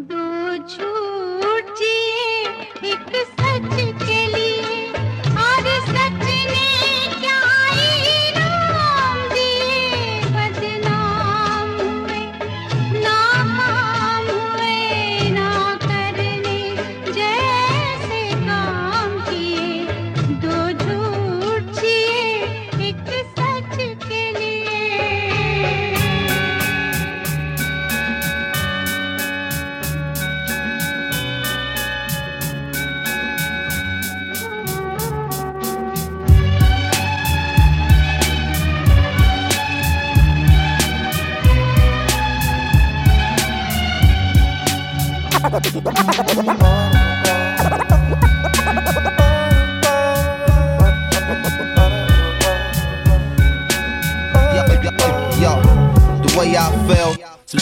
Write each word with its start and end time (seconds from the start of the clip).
दो 0.00 0.56
झूठ 0.56 1.80
एक 2.84 3.16
सच 3.30 4.07
Yo, 45.58 45.64
the 56.22 56.34
way 56.38 56.56
I 56.56 56.70
felt 56.86 57.17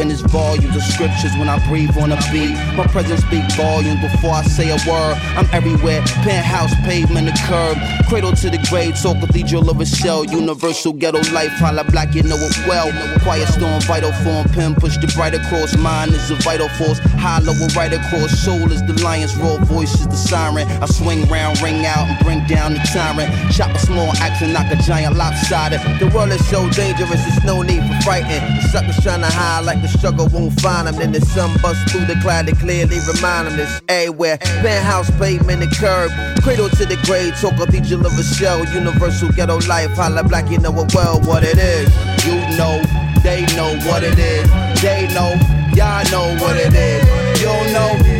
in 0.00 0.10
its 0.10 0.20
volumes 0.20 0.74
of 0.76 0.82
scriptures 0.82 1.32
when 1.38 1.48
I 1.48 1.58
breathe 1.68 1.96
on 1.98 2.12
a 2.12 2.16
beat. 2.32 2.54
My 2.76 2.86
presence 2.86 3.20
speak 3.20 3.44
volumes 3.52 4.00
before 4.00 4.32
I 4.32 4.42
say 4.42 4.70
a 4.70 4.78
word. 4.88 5.16
I'm 5.36 5.48
everywhere, 5.52 6.02
penthouse, 6.22 6.74
pavement, 6.86 7.26
the 7.26 7.36
curb. 7.46 7.78
Cradle 8.08 8.32
to 8.32 8.50
the 8.50 8.58
grave, 8.70 9.00
talk 9.00 9.18
cathedral 9.20 9.70
of 9.70 9.80
a 9.80 9.86
shell. 9.86 10.24
Universal 10.24 10.94
ghetto 10.94 11.20
life, 11.32 11.52
holla 11.58 11.84
black, 11.84 12.14
you 12.14 12.22
know 12.22 12.36
it 12.36 12.56
well. 12.66 12.90
Quiet 13.20 13.48
storm, 13.48 13.80
vital 13.82 14.12
form, 14.24 14.48
pen 14.50 14.74
push 14.74 14.96
the 14.98 15.10
bright 15.14 15.34
across. 15.34 15.76
mine 15.76 16.10
is 16.10 16.30
a 16.30 16.36
vital 16.36 16.68
force, 16.70 17.00
hollow 17.24 17.56
right 17.72 17.92
across. 17.92 18.36
Soul 18.44 18.70
is 18.70 18.84
the 18.84 18.92
lion's 19.02 19.34
roar, 19.36 19.58
voice 19.64 19.94
is 19.96 20.06
the 20.06 20.16
siren. 20.16 20.68
I 20.84 20.86
swing 20.86 21.24
round, 21.32 21.62
ring 21.62 21.86
out, 21.86 22.04
and 22.04 22.18
bring 22.20 22.44
down 22.44 22.74
the 22.76 22.84
tyrant. 22.92 23.32
Chop 23.56 23.72
a 23.72 23.78
small 23.78 24.12
axe 24.20 24.42
and 24.42 24.52
knock 24.52 24.68
a 24.70 24.76
giant 24.76 25.16
lopsided. 25.16 25.80
The 25.98 26.12
world 26.14 26.32
is 26.36 26.44
so 26.52 26.68
dangerous, 26.68 27.24
there's 27.24 27.44
no 27.44 27.62
need 27.62 27.80
for 27.80 27.96
frightened. 28.04 28.44
The 28.60 28.68
suckers 28.68 29.00
trying 29.00 29.24
to 29.24 29.32
hide 29.32 29.64
like 29.64 29.80
the 29.80 29.88
struggle 29.88 30.28
won't 30.28 30.52
find 30.60 30.86
them. 30.86 30.96
Then 30.96 31.12
the 31.12 31.22
sun 31.32 31.56
busts 31.62 31.90
through 31.90 32.04
the 32.04 32.20
cloud 32.20 32.46
to 32.46 32.54
clearly 32.56 33.00
remind 33.08 33.48
them 33.48 33.56
this 33.56 33.80
everywhere. 33.88 34.36
Penthouse, 34.60 35.10
pavement, 35.16 35.60
the 35.64 35.70
curb. 35.80 36.12
Cradle 36.44 36.68
to 36.68 36.84
the 36.84 37.00
grave, 37.08 37.32
talk 37.40 37.56
cathedral 37.56 38.04
of 38.04 38.18
a 38.18 38.22
shell. 38.22 38.60
Universal 38.74 39.30
ghetto 39.32 39.56
life, 39.64 39.96
holla 39.96 40.22
black, 40.24 40.50
you 40.50 40.58
know 40.58 40.76
it 40.76 40.92
well 40.94 41.20
what 41.24 41.42
it 41.42 41.56
is. 41.56 41.88
You 42.26 42.36
know, 42.58 42.82
they 43.24 43.40
know 43.56 43.74
what 43.88 44.04
it 44.04 44.18
is. 44.18 44.46
They 44.82 45.08
know, 45.08 45.32
y'all 45.74 46.04
know 46.12 46.36
what 46.40 46.56
it 46.56 46.74
is. 46.74 47.40
You 47.40 47.46
don't 47.46 47.72
know, 47.72 48.13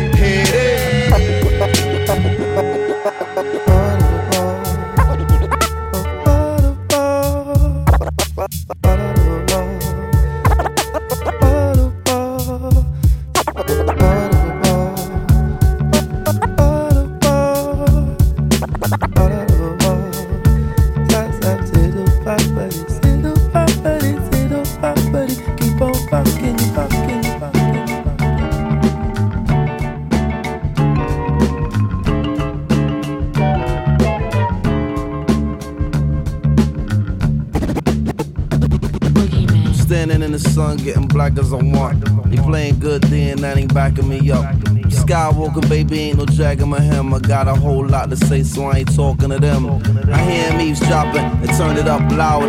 as 41.33 41.51
I 41.51 41.57
want. 41.57 42.07
He 42.29 42.37
playing 42.37 42.79
good, 42.79 43.03
then 43.03 43.37
that 43.41 43.57
ain't 43.57 43.73
backing 43.73 44.07
me 44.07 44.31
up. 44.31 44.45
Skywalker, 44.89 45.67
baby, 45.67 45.99
ain't 45.99 46.17
no 46.17 46.25
dragging 46.25 46.69
my 46.69 46.79
hem. 46.79 47.13
I 47.13 47.19
got 47.19 47.47
a 47.47 47.55
whole 47.55 47.85
lot 47.85 48.09
to 48.09 48.15
say, 48.15 48.43
so 48.43 48.65
I 48.65 48.79
ain't 48.79 48.95
talking 48.95 49.29
to 49.29 49.39
them. 49.39 49.67
I 50.11 50.17
hear 50.23 50.51
him 50.51 50.61
eavesdropping 50.61 51.21
and 51.21 51.49
turn 51.57 51.77
it 51.77 51.87
up 51.87 52.09
louder. 52.11 52.47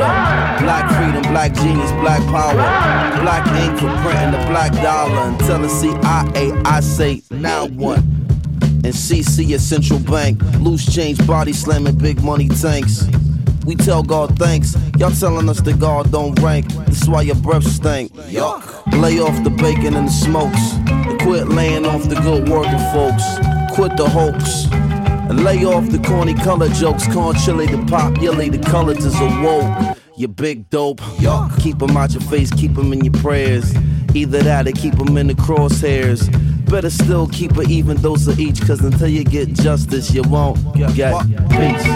Black 0.62 0.90
freedom, 0.90 1.32
black 1.32 1.54
genius, 1.54 1.90
black 1.92 2.20
power. 2.28 2.54
Black 3.22 3.46
ink 3.62 3.78
for 3.78 3.88
printing 4.02 4.38
the 4.38 4.46
black 4.48 4.72
dollar. 4.82 5.28
Until 5.28 5.60
the 5.60 5.68
CIA, 5.68 6.52
I 6.64 6.80
say, 6.80 7.22
now 7.30 7.66
what? 7.68 7.98
And 7.98 8.94
CC 8.94 9.54
a 9.54 9.58
central 9.58 9.98
bank. 9.98 10.40
Loose 10.60 10.86
change, 10.94 11.24
body 11.26 11.52
slamming, 11.52 11.96
big 11.96 12.22
money 12.22 12.48
tanks. 12.48 13.04
We 13.66 13.74
tell 13.74 14.04
God 14.04 14.38
thanks. 14.38 14.76
Y'all 14.96 15.10
telling 15.10 15.48
us 15.48 15.60
that 15.60 15.80
God 15.80 16.12
don't 16.12 16.38
rank. 16.40 16.72
That's 16.72 17.08
why 17.08 17.22
your 17.22 17.34
breath 17.34 17.64
stink. 17.64 18.12
Yuck. 18.12 19.02
Lay 19.02 19.18
off 19.18 19.42
the 19.42 19.50
bacon 19.50 19.96
and 19.96 20.06
the 20.06 20.12
smokes. 20.12 20.74
And 20.86 21.20
quit 21.20 21.48
laying 21.48 21.84
off 21.84 22.08
the 22.08 22.14
good 22.14 22.48
working 22.48 22.78
folks. 22.94 23.24
Quit 23.74 23.96
the 23.96 24.08
hoax. 24.08 24.66
And 24.72 25.42
lay 25.42 25.64
off 25.64 25.90
the 25.90 25.98
corny 25.98 26.34
color 26.34 26.68
jokes. 26.68 27.12
Corn 27.12 27.34
chili 27.44 27.66
the 27.66 27.84
populate 27.86 28.52
the 28.52 28.58
colors 28.70 29.04
is 29.04 29.20
awoke. 29.20 29.98
You 30.16 30.28
big 30.28 30.70
dope. 30.70 31.00
Yuck. 31.18 31.60
Keep 31.60 31.78
them 31.80 31.96
out 31.96 32.12
your 32.12 32.22
face, 32.22 32.52
keep 32.52 32.74
them 32.74 32.92
in 32.92 33.04
your 33.04 33.14
prayers. 33.14 33.74
Either 34.14 34.42
that 34.44 34.68
or 34.68 34.72
keep 34.72 34.94
them 34.94 35.18
in 35.18 35.26
the 35.26 35.34
crosshairs. 35.34 36.30
Better 36.70 36.90
still 36.90 37.28
keep 37.28 37.56
an 37.56 37.70
even 37.70 38.00
dose 38.00 38.26
of 38.26 38.40
each, 38.40 38.60
cause 38.66 38.80
until 38.80 39.06
you 39.06 39.22
get 39.22 39.52
justice, 39.52 40.12
you 40.12 40.22
won't 40.22 40.56
get 40.74 41.12
peace. 41.50 41.86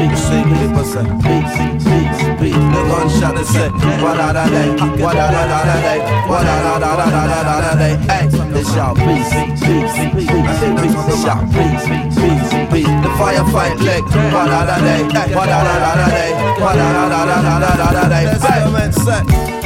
Peace 0.00 0.30
it, 0.32 0.44
but 0.48 0.49
say 0.90 1.06
beat, 1.22 1.46
beat, 1.86 2.18
beat. 2.40 2.58
The 2.74 2.80
gunshot 2.90 3.34
that 3.38 3.46
say 3.46 3.70
what 4.02 4.18
da 4.18 4.32
da 4.34 4.44
day, 4.50 4.70
what 4.98 5.14
da 5.14 5.30
da 5.30 5.42
da 5.46 5.58
da 5.62 5.76
day, 5.86 6.00
what 6.26 6.42
da 6.42 6.54
da 6.66 6.78
da 6.82 6.90
da 6.98 7.06
da 7.06 7.22
da 7.30 7.40
da 7.46 7.56
da 7.62 7.72
day. 7.78 7.94
Hey, 8.10 8.26
y'all 8.74 8.94
beat, 8.98 9.22
beat, 9.30 9.54
beat, 9.62 10.10
beat. 10.14 10.30
This 11.06 11.22
y'all 11.22 11.46
beat, 11.54 11.78
beat, 11.86 12.70
beat. 12.74 12.90
The 13.06 13.10
firefight 13.18 13.78
leg, 13.86 14.02
what 14.34 14.50
da 14.50 14.66
da 14.66 14.76
day, 14.82 15.02
what 15.34 15.46
da 15.46 15.62
da 15.62 15.74
da 15.78 15.92
da 15.94 16.06
day, 16.10 16.32
what 16.58 16.74
da 16.74 16.86
da 16.90 17.06
da 17.06 17.38
da 17.38 17.58
da 17.60 17.70
da 17.76 17.88
da 17.94 18.08
day. 18.08 18.26
Hey. 19.46 19.59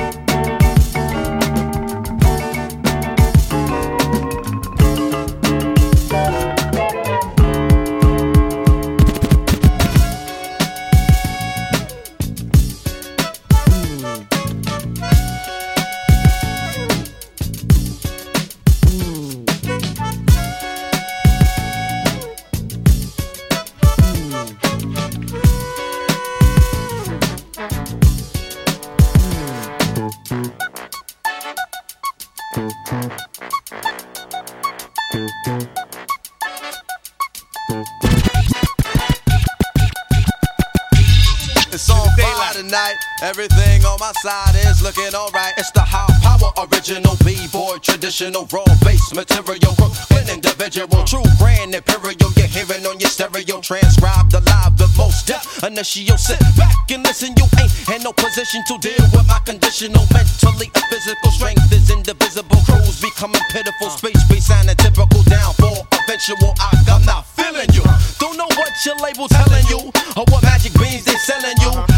Everything 43.22 43.84
on 43.87 43.99
my 44.00 44.12
side 44.22 44.55
is 44.66 44.82
looking 44.82 45.14
alright. 45.14 45.55
It's 45.56 45.70
the 45.70 45.81
high 45.81 46.11
power 46.19 46.50
original 46.66 47.14
B-boy 47.25 47.78
traditional 47.78 48.43
raw 48.50 48.66
base 48.82 49.14
material. 49.14 49.70
Brooklyn 49.78 50.26
individual, 50.28 51.05
true 51.06 51.22
grand 51.38 51.75
imperial. 51.75 52.32
You're 52.34 52.50
hearing 52.50 52.84
on 52.87 52.99
your 52.99 53.08
stereo, 53.08 53.62
transcribed 53.62 54.34
alive 54.34 54.34
the 54.34 54.43
live 54.50 54.76
the 54.76 54.90
most 54.99 55.26
death. 55.31 55.62
Initial 55.62 56.19
sit 56.19 56.43
back 56.58 56.90
and 56.90 57.06
listen. 57.06 57.38
You 57.38 57.46
ain't 57.62 57.70
in 57.94 58.02
no 58.02 58.12
position 58.12 58.66
to 58.66 58.78
deal 58.82 59.06
with 59.14 59.26
my 59.31 59.38
conditional 59.46 60.05
mentally 60.11 60.69
and 60.75 60.84
physical 60.90 61.31
strength 61.31 61.70
is 61.70 61.90
indivisible. 61.90 62.61
Crews 62.66 62.99
becoming 63.00 63.43
pitiful. 63.55 63.94
Space 63.94 64.22
be 64.26 64.40
sounding 64.43 64.76
typical 64.76 65.22
downfall. 65.31 65.87
Eventual, 66.02 66.50
I'm 66.58 67.06
not 67.06 67.31
feeling 67.31 67.70
you. 67.72 67.87
Don't 68.19 68.37
know 68.37 68.50
what 68.58 68.75
your 68.84 68.99
label 68.99 69.28
telling 69.31 69.64
you 69.70 69.81
or 70.19 70.26
what 70.34 70.43
magic 70.43 70.75
beans 70.75 71.06
they 71.06 71.14
selling 71.14 71.56
you. 71.62 71.94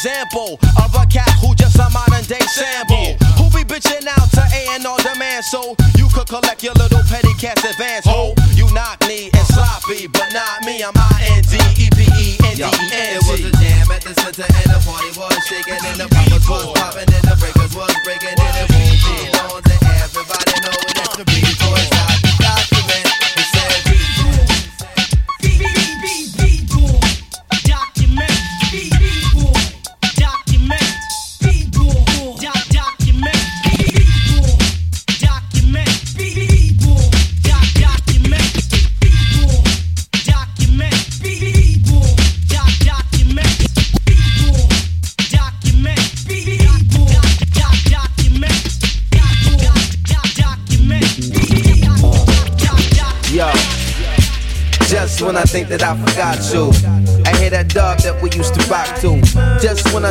Example 0.00 0.56
of 0.80 0.94
a 0.96 1.04
cat 1.12 1.28
who 1.44 1.54
just 1.54 1.76
a 1.76 1.84
modern 1.92 2.24
day 2.24 2.40
sample. 2.48 3.20
Who 3.36 3.52
be 3.52 3.68
bitching 3.68 4.08
out 4.08 4.32
to 4.32 4.40
A 4.40 4.60
and 4.72 4.86
R 4.86 4.96
demand 4.96 5.44
so 5.44 5.76
you 5.98 6.08
could 6.08 6.26
collect 6.26 6.64
your 6.64 6.72
little 6.72 7.04
petty 7.04 7.34
cash 7.36 7.60
advance. 7.68 8.06
Ho, 8.06 8.32
oh. 8.32 8.52
you 8.56 8.64
knock 8.72 9.04
me 9.06 9.28
and 9.28 9.46
sloppy, 9.52 10.06
but 10.06 10.32
not 10.32 10.64
me. 10.64 10.80
I'm 10.80 10.96
I 10.96 11.36
N 11.36 11.44
D 11.44 11.60
E 11.84 11.88
P 11.92 12.08
E 12.16 12.38
N 12.48 12.56
D 12.56 12.64
E 12.64 12.86
N 12.96 13.20
It 13.20 13.28
was 13.28 13.44
a 13.44 13.52
jam 13.60 13.92
at 13.92 14.00
the 14.00 14.14
center 14.16 14.48
and 14.48 14.68
the 14.72 14.80
party 14.88 15.12
was 15.20 15.36
shaking 15.44 15.76
and 15.76 16.00
the 16.00 16.08
poppers 16.08 16.48
was 16.48 16.64
popping 16.80 17.12
and 17.12 17.24
the 17.28 17.36
breakers 17.36 17.76
was 17.76 17.92
breaking 18.00 18.39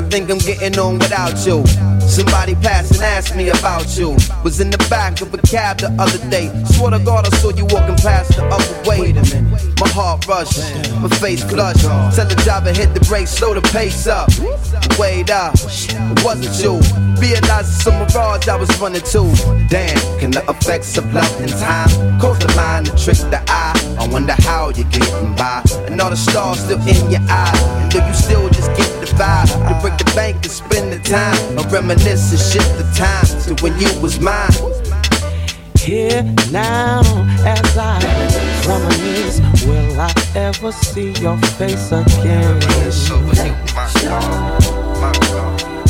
think 0.10 0.30
I'm 0.32 0.40
getting 0.40 0.78
on 0.80 0.98
without 0.98 1.38
you, 1.46 1.66
somebody 2.02 2.56
passed 2.56 2.94
and 2.94 3.02
asked 3.02 3.36
me 3.36 3.50
about 3.50 3.98
you. 3.98 4.18
Was 4.44 4.60
in 4.60 4.72
the 4.72 4.78
back 4.90 5.22
of 5.22 5.34
a 5.34 5.38
cab 5.38 5.78
the 5.78 5.90
other 6.00 6.18
day. 6.30 6.50
Swear 6.66 6.92
to 6.92 7.00
God, 7.00 7.28
I 7.28 7.38
saw 7.38 7.50
you 7.50 7.66
walking 7.66 7.96
past 7.98 8.36
the 8.36 8.44
other 8.46 8.90
way. 8.90 9.14
Wait 9.14 9.18
a 9.18 9.22
minute. 9.22 9.80
My 9.80 9.88
heart 9.90 10.26
rushed, 10.28 10.58
my 11.02 11.10
face 11.22 11.44
flushed. 11.44 11.86
Tell 12.16 12.26
the 12.26 12.36
driver 12.44 12.74
hit 12.74 12.94
the 12.94 13.02
brakes, 13.02 13.32
slow 13.32 13.54
the 13.54 13.62
pace 13.70 14.08
up. 14.08 14.30
Wait 14.98 15.30
up, 15.30 15.54
it 15.56 16.24
wasn't 16.26 16.58
you. 16.64 16.82
Realized 17.22 17.70
it's 17.70 17.84
some 17.84 18.00
mirage 18.00 18.48
I 18.48 18.56
was 18.56 18.70
running 18.82 19.02
to. 19.14 19.22
Damn, 19.70 20.20
can 20.20 20.32
the 20.32 20.44
effects 20.50 20.98
of 20.98 21.06
love 21.14 21.30
and 21.40 21.52
time 21.52 22.20
cause 22.20 22.40
the 22.40 22.52
mind 22.56 22.88
to 22.88 22.92
trick 22.98 23.18
the 23.30 23.44
eye? 23.48 23.78
I 24.00 24.08
wonder 24.08 24.34
how 24.40 24.70
you're 24.70 24.90
getting 24.90 25.36
by. 25.36 25.62
And 25.88 26.02
all 26.02 26.10
the 26.10 26.18
stars 26.18 26.60
still 26.60 26.82
in 26.82 27.12
your 27.12 27.22
eye. 27.30 27.54
And 27.82 27.92
do 27.92 28.00
you 28.00 28.14
still 28.14 28.50
just 28.50 28.74
get 28.76 28.99
vibe? 29.19 29.51
To 29.68 29.75
break 29.81 29.98
the 29.98 30.10
bank 30.16 30.38
and 30.38 30.51
spend 30.51 30.94
the 30.94 31.00
time. 31.04 31.60
Or 31.60 31.68
reminisce 31.69 32.31
and 32.31 32.39
shift 32.39 32.71
the 32.80 32.88
time 32.95 33.27
to 33.44 33.62
when 33.62 33.77
you 33.80 33.92
was 34.01 34.19
mine. 34.19 34.56
Here 35.77 36.24
now, 36.51 37.01
as 37.45 37.77
I 37.77 38.00
reminisce, 38.68 39.39
will 39.66 40.00
I 40.00 40.12
ever 40.36 40.71
see 40.71 41.12
your 41.19 41.38
face 41.57 41.92
again? 41.92 42.60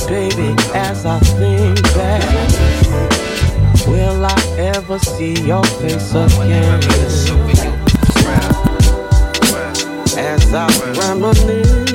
Baby, 0.07 0.55
as 0.73 1.05
I 1.05 1.19
think 1.19 1.83
back, 1.93 2.23
will 3.87 4.25
I 4.25 4.39
ever 4.57 4.97
see 4.99 5.33
your 5.45 5.63
face 5.63 6.11
again? 6.11 6.79
As 10.17 10.53
I 10.53 10.67
reminisce, 10.97 11.88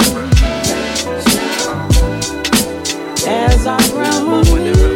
as 3.26 3.66
I 3.66 3.76
reminisce. 3.94 4.93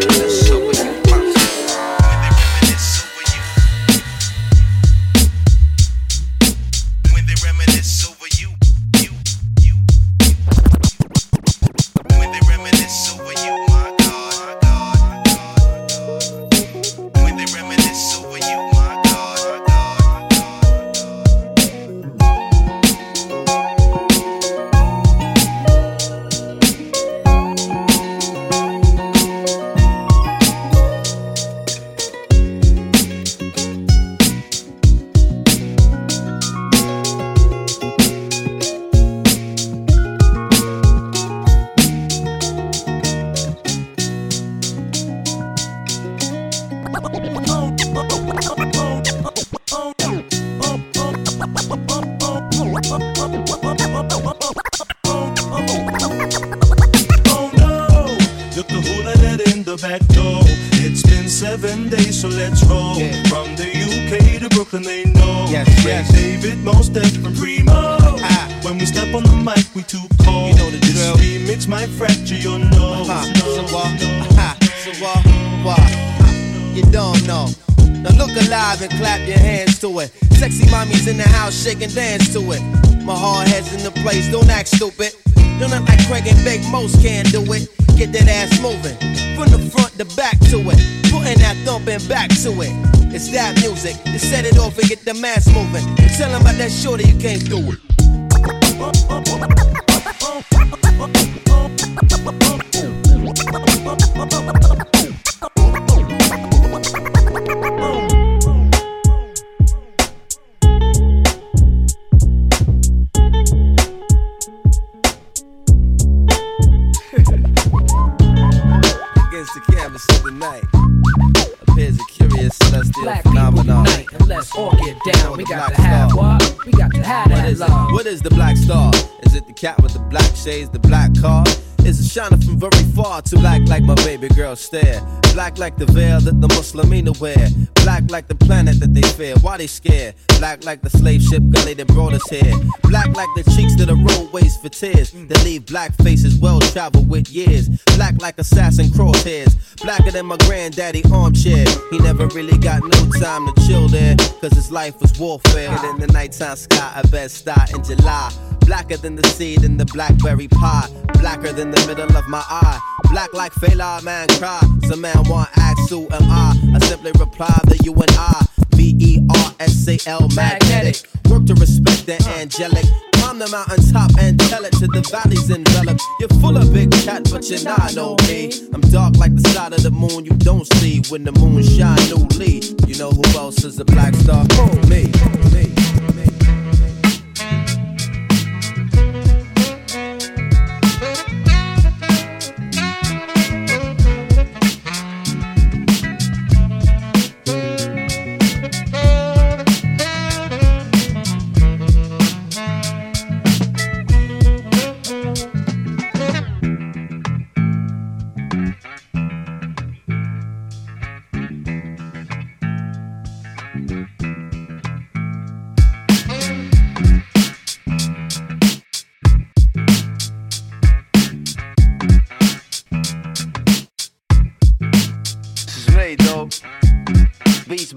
To 135.31 135.37
like 135.37 135.59
like 135.59 135.59
my 135.59 135.59
baby 135.59 135.59
girl 135.59 135.59
stare 135.59 135.59
Black 135.59 135.59
like 135.59 135.77
the 135.77 135.87
veil 135.87 136.21
that 136.21 136.41
the 136.41 136.49
Muslimina 136.49 137.21
wear. 137.21 137.49
Black 137.85 138.11
like 138.11 138.29
the 138.29 138.35
planet 138.35 138.81
that 138.81 138.95
they 138.95 139.03
fear. 139.03 139.35
Why 139.41 139.57
they 139.57 139.67
scared? 139.67 140.15
Black 140.39 140.65
like 140.65 140.83
the 140.83 140.91
slave 140.91 141.23
ship 141.23 141.43
gully 141.51 141.75
that 141.75 141.87
brought 141.89 142.15
us 142.15 142.29
here. 142.29 142.55
Black 142.83 143.09
like 143.17 143.29
the 143.37 143.45
cheeks 143.57 143.77
that 143.77 143.87
the 143.87 143.97
roadways 143.97 144.57
for 144.57 144.69
tears. 144.69 145.13
Mm. 145.13 145.29
That 145.29 145.45
leave 145.45 145.67
black 145.67 145.95
faces 146.03 146.39
well 146.39 146.61
traveled 146.61 147.09
with 147.09 147.31
years. 147.31 147.69
Black 147.97 148.21
like 148.21 148.39
assassin 148.39 148.87
crosshairs. 148.87 149.55
Blacker 149.83 150.11
than 150.11 150.27
my 150.27 150.37
granddaddy 150.39 151.03
armchair. 151.13 151.65
He 151.91 151.99
never 151.99 152.27
really 152.29 152.59
got 152.59 152.83
no 152.83 153.21
time 153.21 153.47
to 153.47 153.67
chill 153.67 153.89
there. 153.89 154.17
Cause 154.41 154.53
his 154.53 154.71
life 154.71 155.01
was 155.01 155.19
warfare. 155.19 155.71
And 155.71 155.85
in 155.85 156.07
the 156.07 156.13
nighttime 156.13 156.57
sky, 156.57 156.93
I 156.95 157.03
best 157.09 157.37
start 157.37 157.73
in 157.73 157.83
July. 157.85 158.33
Blacker 158.67 158.99
than 158.99 159.17
the 159.17 159.27
seed 159.29 159.65
in 159.65 159.77
the 159.77 159.87
blackberry 159.87 160.49
pie. 160.49 160.89
Blacker 161.21 161.53
than 161.53 161.71
the 161.71 161.87
middle 161.87 162.17
of 162.17 162.29
my 162.29 162.45
eye. 162.49 162.79
Black 163.11 163.33
like 163.33 163.53
Fela 163.55 164.03
man 164.05 164.29
cry. 164.29 164.61
Some 164.87 165.01
man 165.01 165.18
want 165.29 165.49
ask 165.57 165.91
who 165.91 166.05
am 166.11 166.23
I? 166.31 166.55
I 166.75 166.79
simply 166.81 167.13
reply 167.13 167.59
that 167.65 167.85
you 167.85 167.93
and 167.95 168.11
I. 168.13 168.47
V 168.75 168.95
E 168.99 169.27
R 169.35 169.55
S 169.61 169.89
A 169.89 169.99
L 170.09 170.29
magnetic. 170.35 171.09
Work 171.29 171.47
to 171.47 171.55
respect 171.55 172.07
the 172.07 172.17
angelic. 172.39 172.85
Climb 173.15 173.39
the 173.39 173.49
mountain 173.49 173.93
top 173.93 174.11
and 174.21 174.39
tell 174.39 174.65
it 174.65 174.73
to 174.75 174.87
the 174.87 175.03
valleys 175.11 175.51
enveloped. 175.51 176.03
You're 176.21 176.29
full 176.41 176.57
of 176.57 176.73
big 176.73 176.93
chat, 177.03 177.29
but 177.31 177.49
you're 177.51 177.65
not 177.65 177.95
no 177.95 178.17
me. 178.29 178.53
I'm 178.73 178.81
dark 178.93 179.17
like 179.17 179.35
the 179.35 179.49
side 179.51 179.73
of 179.73 179.83
the 179.83 179.91
moon 179.91 180.25
you 180.25 180.33
don't 180.33 180.67
see 180.75 181.03
when 181.09 181.25
the 181.25 181.33
moon 181.33 181.63
shine 181.63 181.99
newly. 182.09 182.63
You 182.87 182.99
know 182.99 183.11
who 183.11 183.25
else 183.39 183.65
is 183.65 183.81
a 183.81 183.85
black 183.85 184.15
star? 184.15 184.45
Me. 184.89 185.11
me. 185.53 185.78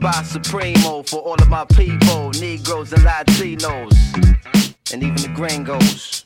By 0.01 0.23
Supremo 0.23 1.03
for 1.03 1.19
all 1.19 1.35
of 1.35 1.47
my 1.47 1.63
people, 1.65 2.31
Negroes 2.39 2.91
and 2.91 3.03
Latinos, 3.03 3.93
and 4.91 5.03
even 5.03 5.15
the 5.15 5.31
gringos. 5.35 6.25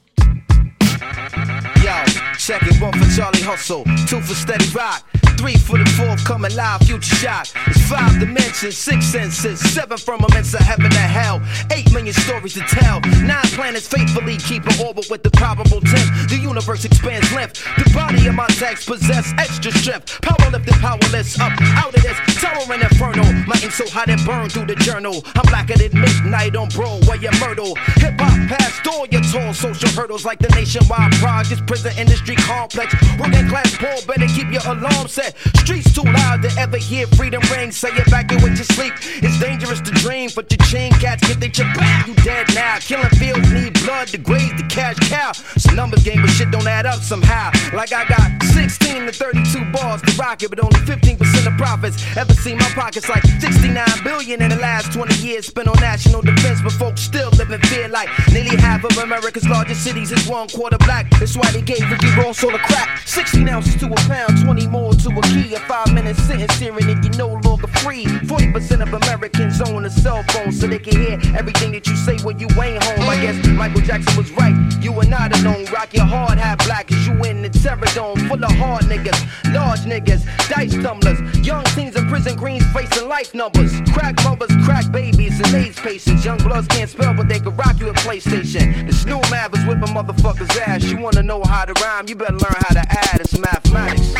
Yo, 1.83 2.03
check 2.37 2.63
it, 2.63 2.81
one 2.81 2.93
for 2.93 3.09
Charlie 3.13 3.41
Hustle, 3.41 3.83
two 4.07 4.21
for 4.21 4.33
Steady 4.33 4.65
Rock. 4.69 5.03
Three 5.37 5.57
for 5.57 5.77
the 5.77 5.85
fourth, 5.99 6.23
coming 6.23 6.55
live, 6.55 6.81
future 6.83 7.15
shock. 7.15 7.47
It's 7.67 7.81
five 7.89 8.19
dimensions, 8.19 8.77
six 8.77 9.05
senses, 9.05 9.59
seven 9.59 9.97
firmaments 9.97 10.53
of 10.53 10.61
heaven 10.61 10.85
and 10.85 10.95
hell. 10.95 11.41
Eight 11.71 11.91
million 11.91 12.13
stories 12.13 12.53
to 12.53 12.61
tell. 12.61 13.01
Nine 13.21 13.43
planets 13.51 13.85
faithfully 13.85 14.37
keep 14.37 14.65
an 14.65 14.79
orbit 14.79 15.07
with 15.09 15.23
the 15.23 15.31
probable 15.31 15.81
tenth. 15.81 16.29
The 16.29 16.37
universe 16.37 16.85
expands 16.85 17.31
length. 17.33 17.61
The 17.77 17.91
body 17.93 18.25
of 18.27 18.35
my 18.35 18.47
text 18.47 18.87
possess 18.87 19.33
extra 19.37 19.73
strength. 19.73 20.21
Power 20.21 20.51
lifted, 20.51 20.75
powerless, 20.75 21.37
up 21.37 21.51
out 21.75 21.93
of 21.93 22.01
this 22.01 22.17
and 22.45 22.83
inferno. 22.83 23.23
My 23.47 23.55
ink 23.63 23.71
so 23.71 23.87
hot 23.89 24.09
it 24.09 24.19
burn 24.25 24.49
through 24.49 24.67
the 24.67 24.75
journal. 24.75 25.23
I'm 25.35 25.45
blacker 25.47 25.77
than 25.77 25.99
midnight 25.99 26.55
on 26.55 26.69
Broadway 26.69 27.17
and 27.25 27.39
Myrtle. 27.39 27.75
Hip 28.03 28.19
hop 28.19 28.35
past 28.49 28.87
all 28.87 29.07
your 29.07 29.21
tall 29.21 29.53
social 29.53 29.89
hurdles 29.89 30.25
like 30.25 30.39
the 30.39 30.49
nationwide 30.49 31.13
projects, 31.13 31.61
prison 31.65 31.93
industry 31.97 32.35
complex. 32.35 32.93
Working 33.19 33.47
class 33.47 33.75
poor, 33.77 33.95
better 34.07 34.27
keep 34.27 34.51
your 34.51 34.65
alarm 34.65 35.07
set. 35.07 35.37
Streets 35.57 35.93
too 35.93 36.03
loud 36.03 36.41
to 36.43 36.51
ever 36.59 36.77
hear 36.77 37.07
freedom 37.07 37.41
ring. 37.51 37.71
Say 37.71 37.89
it 37.89 38.09
back 38.11 38.25
evacuate 38.25 38.57
your 38.57 38.65
sleep. 38.65 38.93
It's 39.23 39.39
dangerous 39.39 39.81
to 39.81 39.91
dream, 39.91 40.29
but 40.35 40.51
your 40.51 40.65
chain 40.67 40.91
cats 40.93 41.27
get 41.27 41.39
they 41.39 41.49
chip 41.49 41.67
back. 41.75 42.07
You 42.07 42.15
dead 42.15 42.47
now. 42.53 42.77
Killing 42.79 43.09
fields 43.21 43.51
need 43.51 43.73
blood 43.83 44.07
to 44.09 44.17
graze 44.17 44.53
the 44.55 44.63
cash 44.69 44.97
cow. 45.09 45.31
It's 45.55 45.65
a 45.65 45.75
numbers 45.75 46.03
game, 46.03 46.21
but 46.21 46.29
shit 46.29 46.51
don't 46.51 46.67
add 46.67 46.85
up 46.85 47.01
somehow. 47.01 47.51
Like 47.73 47.93
I 47.93 48.07
got 48.07 48.43
16 48.43 49.05
to 49.07 49.11
32 49.11 49.71
bars 49.71 50.01
to 50.03 50.11
rock 50.17 50.43
it, 50.43 50.49
but 50.49 50.59
only 50.59 50.79
15% 50.81 51.47
of 51.47 51.57
profits. 51.57 51.97
Ever 52.17 52.33
seen 52.37 52.57
my 52.57 52.69
pockets 52.69 53.09
like 53.09 53.23
69 53.39 53.85
billion 54.03 54.41
in 54.41 54.49
the 54.49 54.55
last 54.57 54.93
20 54.93 55.15
years 55.15 55.47
spent 55.47 55.67
on 55.67 55.75
national 55.79 56.21
defense, 56.21 56.61
but 56.61 56.71
folks 56.73 57.01
still 57.01 57.29
live 57.31 57.51
in 57.51 57.61
fear 57.61 57.87
like 57.87 58.09
nearly 58.31 58.55
half 58.57 58.83
of 58.83 58.97
America's 58.97 59.47
largest 59.47 59.83
cities 59.83 60.11
is 60.11 60.27
one 60.27 60.47
quarter 60.49 60.77
black. 60.79 61.09
That's 61.19 61.35
why 61.37 61.49
they 61.51 61.61
gave 61.61 61.81
Ricky 61.89 62.09
Ross 62.17 62.43
all 62.43 62.51
the 62.51 62.59
crack. 62.59 63.07
16 63.07 63.47
ounces 63.49 63.75
to 63.75 63.87
a 63.87 63.95
pound, 64.07 64.43
20 64.43 64.67
more 64.67 64.93
to 64.93 65.09
a 65.09 65.21
key. 65.23 65.53
A 65.53 65.59
five 65.61 65.93
minute 65.93 66.15
sentence 66.17 66.55
hearing 66.57 66.89
it, 66.89 67.03
you 67.03 67.11
no 67.17 67.35
longer 67.55 67.79
free. 67.79 68.05
40% 68.05 68.81
of 68.81 68.93
Americans 68.93 69.61
own 69.61 69.85
a 69.85 69.89
cell 69.89 70.23
phone 70.29 70.51
so 70.51 70.67
they 70.67 70.79
can 70.79 70.99
hear 70.99 71.19
everything 71.37 71.71
that 71.71 71.87
you 71.87 71.95
say 71.95 72.17
when 72.23 72.39
you 72.39 72.47
ain't 72.61 72.83
home. 72.83 73.09
I 73.09 73.21
guess 73.21 73.47
Michael 73.47 73.81
Jackson 73.81 74.15
was 74.17 74.31
right. 74.31 74.55
You 74.81 74.93
are 74.99 75.05
not 75.05 75.37
alone. 75.39 75.65
Rock 75.65 75.93
your 75.93 76.05
hard 76.05 76.37
hat 76.37 76.63
black 76.65 76.91
as 76.91 77.07
you 77.07 77.13
in 77.23 77.41
the 77.41 77.49
terror 77.49 77.87
dome. 77.93 78.17
Full 78.27 78.43
of 78.43 78.51
hard 78.51 78.83
niggas, 78.85 79.53
large 79.53 79.81
niggas, 79.81 80.25
dice 80.49 80.73
tumblers. 80.83 81.19
Young 81.45 81.63
teens 81.75 81.95
in 81.95 82.07
prison 82.07 82.35
greens 82.35 82.65
facing 82.73 83.07
life 83.07 83.33
numbers. 83.33 83.71
Crack 83.93 84.15
mothers, 84.23 84.51
crack 84.65 84.91
babies, 84.91 85.39
and 85.39 85.53
AIDS 85.55 85.79
patients. 85.79 86.25
Young 86.25 86.37
bloods 86.39 86.67
can't 86.67 86.89
spell, 86.89 87.13
but 87.13 87.29
they 87.29 87.39
can 87.39 87.55
rock 87.55 87.79
you 87.79 87.89
a 87.89 87.93
PlayStation. 87.93 88.87
The 88.87 88.93
snow 88.93 89.21
math 89.31 89.55
is 89.57 89.63
whipping 89.65 89.93
motherfuckers' 89.93 90.55
ass. 90.67 90.83
You 90.83 90.97
wanna 90.97 91.23
know 91.23 91.43
how 91.43 91.65
to 91.65 91.73
rhyme? 91.81 92.07
You 92.07 92.15
better 92.15 92.33
learn 92.33 92.55
how 92.67 92.73
to 92.73 92.85
add. 92.89 93.21
It's 93.21 93.37
mathematics. 93.37 94.13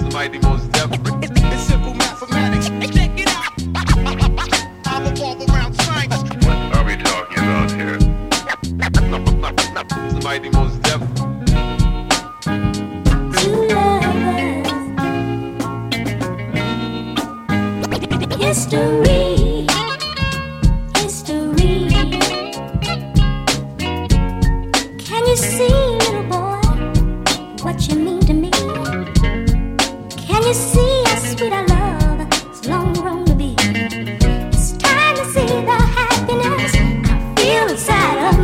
Somebody 0.00 0.38
most 0.38 0.70
definitely. 0.72 1.33
Somebody 10.24 10.48
most 10.48 10.80
definitely. 10.80 11.26
History, 18.38 19.66
history. 20.96 21.90
Can 24.96 25.22
you 25.26 25.36
see, 25.36 25.68
little 25.68 26.22
boy, 26.32 26.62
what 27.62 27.86
you 27.86 27.96
mean 27.96 28.20
to 28.20 28.32
me? 28.32 28.50
Can 30.26 30.42
you 30.42 30.54
see 30.54 31.02
how 31.04 31.16
sweet 31.16 31.52
our 31.52 31.66
love 31.66 32.32
has 32.32 32.66
long 32.66 32.94
grown? 32.94 33.24
It's 33.38 34.72
time 34.78 35.16
to 35.16 35.24
see 35.34 35.46
the 35.68 35.78
happiness 35.98 36.74
I 36.74 37.34
feel 37.36 37.68
inside 37.68 38.18
of 38.30 38.38
me. 38.38 38.43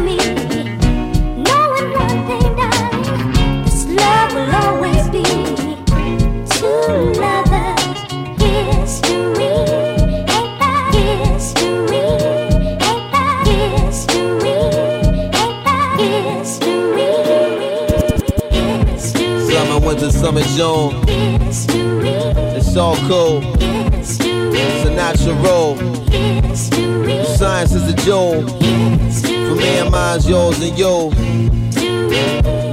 Jewel. 28.11 28.43
For 28.43 29.55
me 29.55 29.79
and 29.79 29.89
mine's 29.93 30.29
yours 30.29 30.61
and 30.61 30.77
you. 30.77 31.13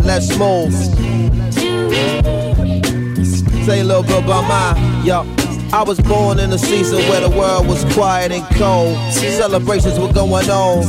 Let's 0.02 0.36
move. 0.36 0.74
Say 3.64 3.82
a 3.82 3.84
little 3.84 4.02
bit 4.02 4.24
about 4.24 4.48
mine. 4.48 5.06
Yo. 5.06 5.22
I 5.72 5.84
was 5.84 6.00
born 6.00 6.40
in 6.40 6.52
a 6.54 6.58
season 6.58 6.98
where 7.10 7.22
the 7.22 7.30
world 7.30 7.68
was 7.68 7.86
quiet 7.94 8.32
and 8.32 8.44
cold. 8.56 8.98
Celebrations 9.14 10.00
were 10.00 10.12
going 10.12 10.50
on. 10.50 10.82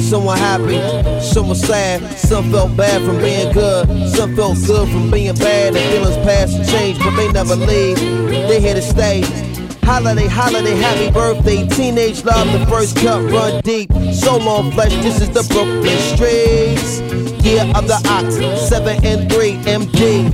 Some 0.00 0.24
were 0.24 0.36
happy, 0.36 0.78
some 1.20 1.48
were 1.48 1.56
sad. 1.56 2.00
Some 2.16 2.52
felt 2.52 2.76
bad 2.76 3.02
from 3.02 3.18
being 3.18 3.52
good. 3.52 3.88
Some 4.10 4.36
felt 4.36 4.58
good 4.66 4.88
from 4.88 5.10
being 5.10 5.34
bad. 5.34 5.74
And 5.74 5.84
feelings 5.90 6.16
pass 6.18 6.54
and 6.54 6.64
change, 6.68 7.00
but 7.00 7.16
they 7.16 7.32
never 7.32 7.56
leave. 7.56 7.98
They 7.98 8.60
here 8.60 8.74
to 8.74 8.82
stay. 8.82 9.45
Holiday, 9.86 10.26
holiday, 10.26 10.74
happy 10.74 11.12
birthday. 11.12 11.64
Teenage 11.68 12.24
love, 12.24 12.50
the 12.52 12.66
first 12.66 12.96
cup 12.96 13.22
run 13.30 13.60
deep. 13.62 13.88
So 14.12 14.36
long 14.36 14.72
flesh, 14.72 14.92
this 14.94 15.20
is 15.20 15.30
the 15.30 15.46
Brooklyn 15.54 15.96
streets. 16.10 16.98
Year 17.46 17.62
of 17.72 17.86
the 17.86 17.94
ox, 18.10 18.34
7 18.68 19.04
and 19.04 19.30
3 19.30 19.52
MG. 19.58 20.28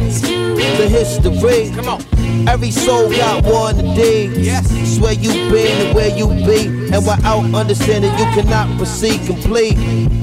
The 0.79 0.89
history. 0.89 1.71
Come 1.77 1.87
on. 1.87 2.49
Every 2.49 2.71
soul 2.71 3.11
got 3.11 3.45
one 3.45 3.77
today. 3.77 4.29
Yes. 4.29 4.73
It's 4.73 4.99
where 4.99 5.13
you 5.13 5.31
been 5.53 5.87
and 5.87 5.95
where 5.95 6.17
you 6.17 6.29
be. 6.29 6.69
And 6.91 7.05
without 7.05 7.45
understanding, 7.55 8.11
you 8.13 8.25
cannot 8.33 8.75
proceed 8.79 9.21
complete. 9.27 9.77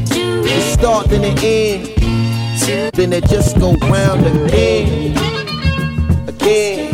The 0.09 0.73
start 0.73 1.05
then 1.07 1.21
the 1.21 1.39
end. 1.45 2.93
Then 2.95 3.13
it 3.13 3.25
just 3.29 3.59
go 3.59 3.75
round 3.75 4.25
again. 4.25 5.15
Again. 6.27 6.88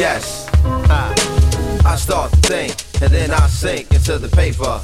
Yes, 0.00 0.48
uh, 0.64 1.14
I 1.84 1.94
start 1.96 2.32
to 2.32 2.38
think, 2.48 2.72
and 3.02 3.12
then 3.12 3.30
I 3.32 3.46
sink 3.48 3.92
into 3.92 4.16
the 4.16 4.34
paper. 4.34 4.80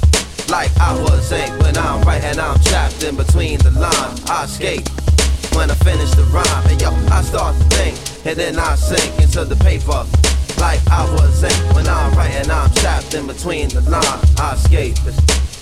Like 0.47 0.69
I 0.77 0.93
was 0.93 1.31
ink 1.31 1.57
when 1.63 1.75
I'm 1.75 2.03
writing, 2.03 2.39
I'm 2.39 2.59
trapped 2.59 3.03
in 3.03 3.15
between 3.15 3.57
the 3.57 3.71
lines. 3.71 4.23
I 4.29 4.43
escape 4.43 4.87
when 5.55 5.71
I 5.71 5.75
finish 5.81 6.11
the 6.11 6.21
rhyme. 6.25 6.67
And 6.69 6.79
yo, 6.79 6.91
I 7.09 7.23
start 7.23 7.57
to 7.57 7.63
think, 7.75 7.97
and 8.27 8.37
then 8.37 8.59
I 8.59 8.75
sink 8.75 9.19
into 9.19 9.43
the 9.43 9.55
paper. 9.55 10.05
Like 10.61 10.85
I 10.85 11.11
was 11.15 11.41
ink 11.41 11.75
when 11.75 11.87
I'm 11.87 12.13
writing, 12.13 12.51
I'm 12.51 12.69
trapped 12.75 13.15
in 13.15 13.25
between 13.25 13.69
the 13.69 13.81
lines. 13.89 14.35
I 14.37 14.53
escape 14.53 14.97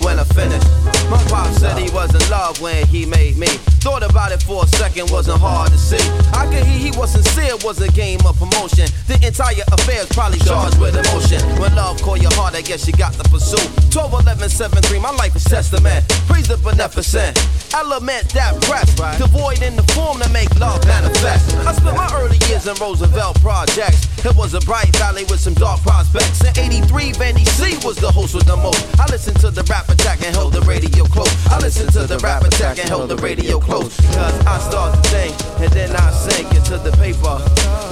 when 0.06 0.20
I 0.20 0.24
finish. 0.38 0.62
My 1.10 1.18
pop 1.26 1.50
said 1.58 1.76
he 1.78 1.90
was 1.90 2.14
in 2.14 2.22
love 2.30 2.60
when 2.60 2.86
he 2.86 3.04
made 3.04 3.36
me. 3.36 3.48
Thought 3.82 4.04
about 4.04 4.30
it 4.30 4.40
for 4.40 4.62
a 4.62 4.66
second, 4.78 5.10
wasn't 5.10 5.40
hard 5.40 5.70
to 5.72 5.78
see. 5.78 6.02
I 6.30 6.46
could 6.46 6.62
hear 6.62 6.78
he 6.78 6.92
was 6.96 7.10
sincere, 7.10 7.56
was 7.64 7.80
a 7.80 7.90
game 7.90 8.20
of 8.24 8.38
promotion. 8.38 8.86
The 9.10 9.18
entire 9.26 9.66
affair's 9.72 10.06
probably 10.10 10.38
charged 10.38 10.78
with 10.78 10.94
emotion. 10.94 11.42
When 11.58 11.74
love 11.74 12.00
call 12.02 12.16
your 12.16 12.32
heart, 12.34 12.54
I 12.54 12.62
guess 12.62 12.86
you 12.86 12.92
got 12.94 13.14
to 13.14 13.24
pursue. 13.28 13.62
12, 13.90 14.22
11, 14.22 14.48
7, 14.48 14.82
3, 14.82 14.98
my 15.00 15.10
life 15.10 15.34
is 15.34 15.44
testament. 15.44 16.06
Praise 16.30 16.46
the 16.46 16.56
beneficent. 16.58 17.34
Element 17.74 18.30
that 18.30 18.54
breath, 18.66 18.90
devoid 19.18 19.62
in 19.62 19.74
the 19.74 19.82
form 19.94 20.18
to 20.20 20.28
make 20.30 20.54
love 20.58 20.84
manifest. 20.86 21.56
I 21.66 21.72
spent 21.74 21.96
my 21.96 22.08
early 22.14 22.38
years 22.46 22.66
in 22.66 22.74
Roosevelt 22.78 23.40
projects. 23.42 24.06
It 24.24 24.34
was 24.36 24.54
a 24.54 24.60
bright 24.60 24.94
valley 24.96 25.24
with 25.30 25.40
some 25.40 25.54
dark 25.54 25.82
prospects. 25.82 26.42
In 26.42 26.58
83, 26.58 27.12
Vandy 27.12 27.46
C 27.58 27.74
was 27.86 27.96
the 27.96 28.10
host 28.10 28.34
with 28.34 28.46
the 28.46 28.56
most. 28.56 28.82
I 28.98 29.06
listened 29.10 29.38
to 29.40 29.50
the 29.50 29.62
rap 29.70 29.95
attack 29.96 30.22
and 30.24 30.34
held 30.34 30.52
the 30.52 30.62
radio 30.62 31.04
close. 31.04 31.32
I 31.48 31.58
listen 31.58 31.86
to 31.92 32.06
the 32.06 32.18
rap 32.18 32.42
attack 32.44 32.78
and 32.78 32.88
hold 32.88 33.08
the 33.08 33.16
radio 33.16 33.58
close. 33.58 33.96
Cause 34.14 34.36
I 34.46 34.58
start 34.58 34.94
to 34.94 35.10
think 35.10 35.34
and 35.60 35.72
then 35.72 35.90
I 35.96 36.10
sink 36.12 36.52
into 36.54 36.76
the 36.78 36.92
paper. 36.96 37.36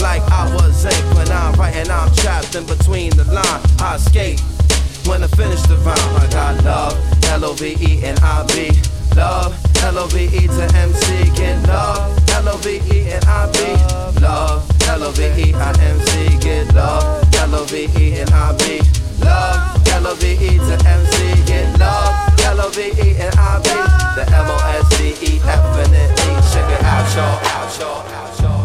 Like 0.03 0.23
I 0.31 0.45
was 0.55 0.85
ink 0.85 1.05
when 1.17 1.29
I'm 1.29 1.53
writing, 1.55 1.91
I'm 1.91 2.13
trapped 2.15 2.55
in 2.55 2.67
between 2.67 3.11
the 3.17 3.25
line. 3.25 3.61
I 3.81 3.97
escape 3.97 4.41
when 5.07 5.23
I 5.23 5.29
finish 5.29 5.63
the 5.63 5.77
rhyme. 5.79 6.13
I 6.23 6.27
got 6.31 6.65
love, 6.65 6.97
L 7.25 7.45
O 7.45 7.53
V 7.55 7.77
E 7.81 8.05
and 8.05 8.19
I 8.21 8.45
B. 8.53 8.71
Love, 9.17 9.55
L 9.83 9.99
O 9.99 10.07
V 10.07 10.25
E 10.25 10.47
to 10.47 10.65
MC. 10.77 11.31
Get 11.37 11.67
love, 11.67 12.13
L 12.31 12.49
O 12.49 12.57
V 12.59 12.81
E 12.93 13.13
and 13.13 13.25
I 13.25 13.51
B. 13.53 14.21
Love, 14.21 14.69
L 14.89 15.05
O 15.05 15.11
V 15.13 15.23
E 15.23 15.55
I 15.55 15.73
M 15.81 15.99
C. 16.07 16.39
Get 16.39 16.75
love, 16.75 17.23
L 17.35 17.55
O 17.55 17.65
V 17.65 17.89
E 17.99 18.21
and 18.21 18.31
I 18.31 18.53
B. 18.59 19.04
Love, 19.25 19.89
L 19.89 20.07
O 20.07 20.15
V 20.15 20.33
E 20.33 20.59
to 20.59 20.77
MC. 20.87 21.17
Get 21.47 21.79
love, 21.79 22.15
L 22.45 22.61
O 22.61 22.69
V 22.71 22.81
E 22.81 23.17
and 23.17 23.35
I 23.37 23.59
B. 23.65 23.69
The 24.17 24.25
M 24.31 24.47
O 24.47 24.57
S 24.79 24.87
D 24.99 25.17
E 25.25 25.41
F 25.43 25.65
and 25.83 25.95
N 25.95 26.11
E. 26.13 26.31
Check 26.53 26.69
it 26.71 26.85
out, 26.85 27.07
y'all. 27.17 27.41
Out, 27.57 27.79
y'all. 27.81 28.07
Out, 28.07 28.41
y'all. 28.41 28.64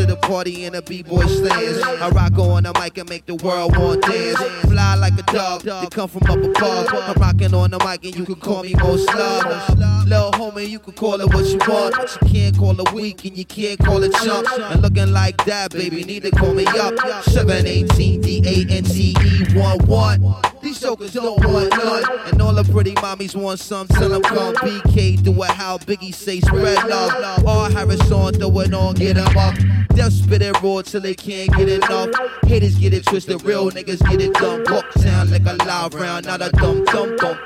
To 0.00 0.06
the 0.06 0.16
party 0.16 0.64
in 0.64 0.74
a 0.74 0.82
b-boy 0.82 1.26
stance. 1.26 1.82
I 1.82 2.08
rock 2.10 2.38
on 2.38 2.62
the 2.62 2.72
mic 2.80 2.96
and 2.98 3.08
make 3.08 3.26
the 3.26 3.34
world 3.36 3.76
want 3.76 4.02
dance. 4.02 4.38
Fly 4.62 4.94
like 4.94 5.18
a 5.18 5.22
dog, 5.32 5.62
they 5.62 5.86
come 5.90 6.08
from 6.08 6.22
up 6.24 6.42
above. 6.42 6.88
I'm 6.92 7.20
rocking 7.20 7.54
on 7.54 7.70
the 7.70 7.78
mic 7.78 8.04
and 8.04 8.16
you 8.16 8.24
can 8.24 8.36
call 8.36 8.62
me 8.62 8.74
most 8.74 9.06
love. 9.14 9.78
Little 10.06 10.32
homie, 10.32 10.68
you 10.68 10.78
can 10.78 10.94
call 10.94 11.20
it 11.20 11.32
what 11.34 11.44
you 11.46 11.58
want, 11.68 11.96
but 11.96 12.18
you 12.22 12.28
can't 12.28 12.56
call 12.56 12.80
it 12.80 12.92
weak 12.92 13.24
and 13.24 13.36
you 13.36 13.44
can't 13.44 13.78
call 13.78 14.02
it 14.02 14.12
chump. 14.14 14.48
And 14.52 14.80
looking 14.80 15.12
like 15.12 15.44
that, 15.44 15.72
baby, 15.72 16.04
need 16.04 16.22
to 16.22 16.30
call 16.30 16.54
me 16.54 16.64
up. 16.66 16.94
718 17.24 18.20
D-A-N-T-E 18.20 19.58
1 19.58 19.78
1 19.86 20.59
These 20.62 20.80
jokers 20.80 21.12
don't 21.12 21.42
want 21.44 21.70
none. 21.70 22.04
And 22.26 22.42
all 22.42 22.52
the 22.52 22.64
pretty 22.64 22.94
mommies 22.96 23.34
want 23.34 23.60
some. 23.60 23.86
Tell 23.88 24.08
them 24.08 24.22
come 24.22 24.54
BK, 24.56 25.22
do 25.22 25.32
it 25.42 25.50
how 25.50 25.78
Biggie 25.78 26.14
say 26.14 26.40
spread 26.40 26.86
love. 26.88 27.46
All 27.46 27.70
Harris 27.70 28.10
on, 28.12 28.34
throw 28.34 28.60
it 28.60 28.74
on, 28.74 28.94
get 28.94 29.16
'em 29.16 29.36
up. 29.36 29.54
They'll 29.94 30.10
spit 30.10 30.42
it 30.42 30.60
raw 30.62 30.82
till 30.82 31.00
they 31.00 31.14
can't 31.14 31.50
get 31.56 31.68
enough. 31.68 32.10
Haters 32.44 32.76
get 32.76 32.92
it 32.94 33.04
twisted, 33.06 33.42
real 33.42 33.70
niggas 33.70 34.00
get 34.08 34.20
it 34.20 34.34
done. 34.34 34.64
Walk 34.70 34.92
sound 34.92 35.30
like 35.30 35.46
a 35.46 35.54
loud 35.64 35.94
round, 35.94 36.26
not 36.26 36.42
a 36.42 36.50
dumb 36.50 36.84
dumb 36.84 37.16
dumb. 37.16 37.40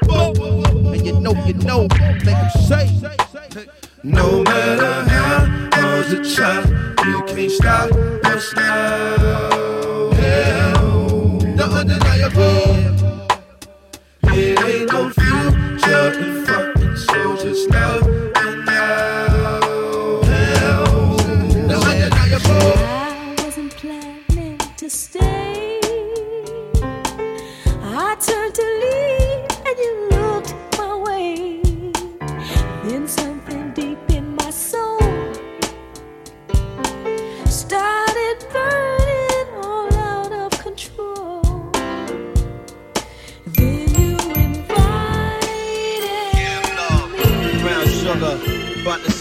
And 0.93 1.07
you 1.07 1.19
know, 1.21 1.35
you 1.47 1.55
know, 1.55 1.87
make 2.25 2.37
'em 2.37 2.51
say. 2.69 2.91
No 4.03 4.43
matter 4.43 4.93
how 5.09 5.47
hard 5.73 6.11
you 6.11 6.35
try, 6.35 6.61
you 7.07 7.23
can't 7.27 7.51
stop 7.51 7.91
us 8.27 8.53
now. 8.55 10.11
Hell, 10.13 11.39
The 11.57 11.65
undeniable. 11.65 12.74
It 14.37 14.61
ain't 14.61 14.93
no 14.93 15.11
future 15.11 16.34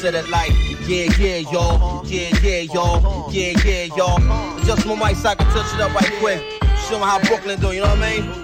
it 0.05 0.29
like, 0.29 0.51
yeah, 0.87 1.09
yeah, 1.17 1.37
y'all, 1.51 2.05
yeah, 2.05 2.29
yeah, 2.41 2.59
y'all, 2.59 3.31
yeah, 3.31 3.53
yeah, 3.63 3.85
y'all. 3.95 4.19
Just 4.65 4.85
my 4.85 4.95
mic 4.95 5.17
so 5.17 5.29
I 5.29 5.35
can 5.35 5.47
touch 5.47 5.73
it 5.73 5.81
up 5.81 5.93
right 5.93 6.11
quick. 6.19 6.41
Show 6.89 6.95
'em 6.97 7.01
how 7.01 7.19
Brooklyn 7.19 7.59
do, 7.59 7.71
you 7.71 7.81
know 7.81 7.87
what 7.89 7.99
I 7.99 8.19
mean? 8.19 8.43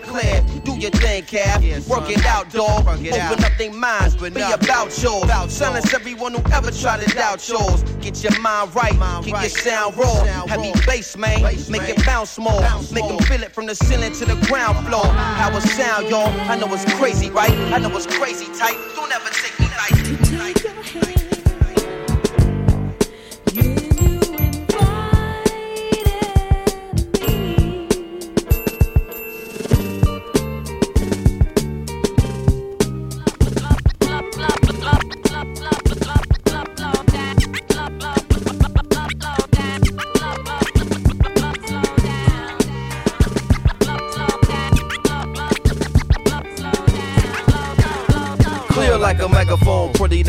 clear. 0.00 0.42
Do 0.64 0.76
your 0.78 0.90
thing, 0.90 1.22
Cav. 1.24 1.88
Work 1.88 2.10
it 2.10 2.24
out, 2.26 2.50
dog. 2.50 2.86
Open 2.86 3.44
up 3.44 3.52
their 3.58 3.72
minds. 3.72 4.16
But 4.16 4.34
be 4.34 4.42
about 4.42 5.02
yours. 5.02 5.52
Silence 5.52 5.92
everyone 5.94 6.34
who 6.34 6.42
ever 6.52 6.70
tried 6.70 7.00
to 7.02 7.14
doubt 7.14 7.48
yours. 7.48 7.82
Get 8.00 8.22
your 8.22 8.38
mind 8.40 8.74
right. 8.74 8.96
Keep 9.24 9.40
your 9.40 9.48
sound 9.50 9.96
raw. 9.96 10.24
Heavy 10.46 10.72
bass, 10.86 11.16
man. 11.16 11.42
Make 11.42 11.88
it 11.88 12.04
bounce 12.04 12.38
more. 12.38 12.60
Make 12.92 13.06
them 13.08 13.18
feel 13.18 13.42
it 13.42 13.52
from 13.52 13.66
the 13.66 13.74
ceiling 13.74 14.12
to 14.14 14.24
the 14.24 14.36
ground 14.46 14.86
floor. 14.86 15.06
How 15.06 15.56
it 15.56 15.62
sound, 15.62 16.08
y'all. 16.08 16.28
I 16.50 16.56
know 16.56 16.72
it's 16.72 16.84
crazy, 16.94 17.30
right? 17.30 17.52
I 17.72 17.78
know 17.78 17.94
it's 17.96 18.06
crazy 18.06 18.46
tight. 18.58 18.76
Don't 18.94 19.12
ever 19.12 19.30
take 19.30 19.58
me 19.60 19.69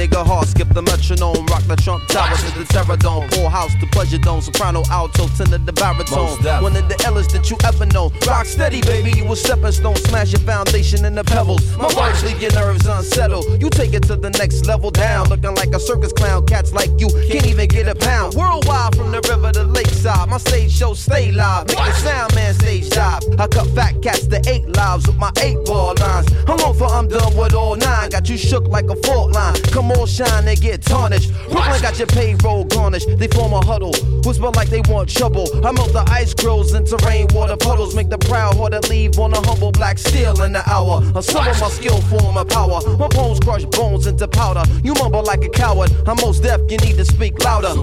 nigga 0.02 0.26
heart, 0.26 0.48
skip 0.48 0.68
the 0.70 0.82
metronome, 1.12 1.45
rock 1.47 1.63
the 1.63 1.76
Trump 1.76 2.08
Tower 2.08 2.36
to 2.36 2.60
the 2.60 2.65
Terror 2.65 2.97
Dome, 2.97 3.28
full 3.30 3.50
house 3.50 3.74
to 3.80 3.88
pleasure 3.88 4.17
dome, 4.17 4.41
soprano, 4.41 4.84
alto, 4.89 5.28
tenor, 5.30 5.58
the 5.58 5.74
baritone, 5.74 6.38
one 6.62 6.76
of 6.76 6.88
the 6.88 6.95
illest 7.06 7.32
that 7.32 7.50
you 7.50 7.58
ever 7.65 7.86
know. 7.88 8.12
Rock 8.28 8.45
steady, 8.45 8.82
baby, 8.82 9.12
you 9.12 9.30
a 9.32 9.36
stepping 9.36 9.71
stone, 9.71 9.95
smash 9.95 10.32
your 10.32 10.41
foundation 10.41 11.06
in 11.06 11.15
the 11.15 11.24
pebbles. 11.24 11.76
My 11.78 11.93
words 11.95 12.24
leave 12.24 12.41
your 12.41 12.54
nerves 12.54 12.86
unsettled. 12.86 13.62
You 13.62 13.69
take 13.69 13.93
it 13.93 14.04
to 14.04 14.15
the 14.15 14.30
next 14.32 14.65
level 14.65 14.91
down, 14.91 15.30
looking 15.30 15.56
like 15.56 15.69
a 15.69 15.80
circus 15.80 16.13
clown. 16.13 16.45
Cats 16.45 16.74
like 16.74 16.89
you 16.97 17.08
can't 17.30 17.45
even 17.45 17.67
get 17.67 17.88
a 17.88 17.95
pound. 17.95 18.34
Worldwide 18.36 18.95
from 18.95 19.12
the 19.12 19.21
river 19.30 19.52
to 19.54 19.63
lakeside, 19.63 20.30
my 20.30 20.38
stage 20.38 20.71
show 20.71 20.93
stay 20.93 21.32
live. 21.32 21.67
Make 21.67 21.78
the 21.78 21.93
sound 21.93 22.36
man 22.36 22.54
stage 22.54 22.89
dive. 22.89 23.24
I 23.39 23.47
cut 23.47 23.67
fat 23.76 24.02
cats 24.02 24.28
to 24.28 24.41
eight 24.47 24.67
lives 24.76 25.08
with 25.08 25.17
my 25.17 25.32
eight 25.41 25.58
ball 25.65 25.95
lines. 26.00 26.28
I'm 26.47 26.60
on 26.60 26.76
for 26.76 26.86
I'm 26.86 27.08
done 27.08 27.36
with 27.36 27.54
all 27.54 27.76
nine. 27.76 28.10
Got 28.10 28.30
you 28.30 28.38
shook 28.38 28.67
like 28.67 28.89
a 28.89 28.95
fault 29.08 29.32
line. 29.32 29.56
Come 29.71 29.91
on, 29.91 30.08
shine 30.08 30.47
and 30.47 30.60
get 30.60 30.84
tarnished. 31.02 31.34
Brooklyn 31.50 31.82
got 31.82 31.98
your 31.98 32.08
payroll 32.08 32.64
garnished. 32.66 33.18
They 33.18 33.28
form 33.28 33.54
a 33.54 33.66
huddle. 33.66 33.94
Whisper 34.24 34.52
like 34.52 34.70
they 34.70 34.82
want 34.82 35.10
trouble. 35.10 35.48
I 35.66 35.72
melt 35.72 35.94
the 35.94 36.06
ice 36.08 36.34
grills 36.34 36.74
into 36.74 36.96
rainwater 37.06 37.58
puddles. 37.58 37.96
Make 37.96 38.10
the 38.10 38.18
proud 38.18 38.56
hearted 38.56 38.88
leave 38.90 39.18
on 39.18 39.34
a 39.34 39.42
humble 39.42 39.72
black 39.72 39.98
steel 39.98 40.42
in 40.44 40.54
the 40.54 40.64
hour. 40.70 41.02
Assemble 41.16 41.56
my 41.60 41.70
skill, 41.70 42.00
form 42.02 42.38
of 42.38 42.48
power. 42.48 42.80
My 42.98 43.08
bones 43.08 43.40
crush 43.40 43.66
bones 43.66 44.06
into 44.06 44.28
powder. 44.28 44.64
You 44.84 44.94
mumble 44.94 45.24
like 45.24 45.44
a 45.44 45.50
coward. 45.50 45.92
I'm 46.08 46.18
Mos 46.18 46.40
Def, 46.40 46.62
you 46.70 46.78
need 46.78 46.98
to 46.98 47.06
speak 47.06 47.44
louder. 47.44 47.74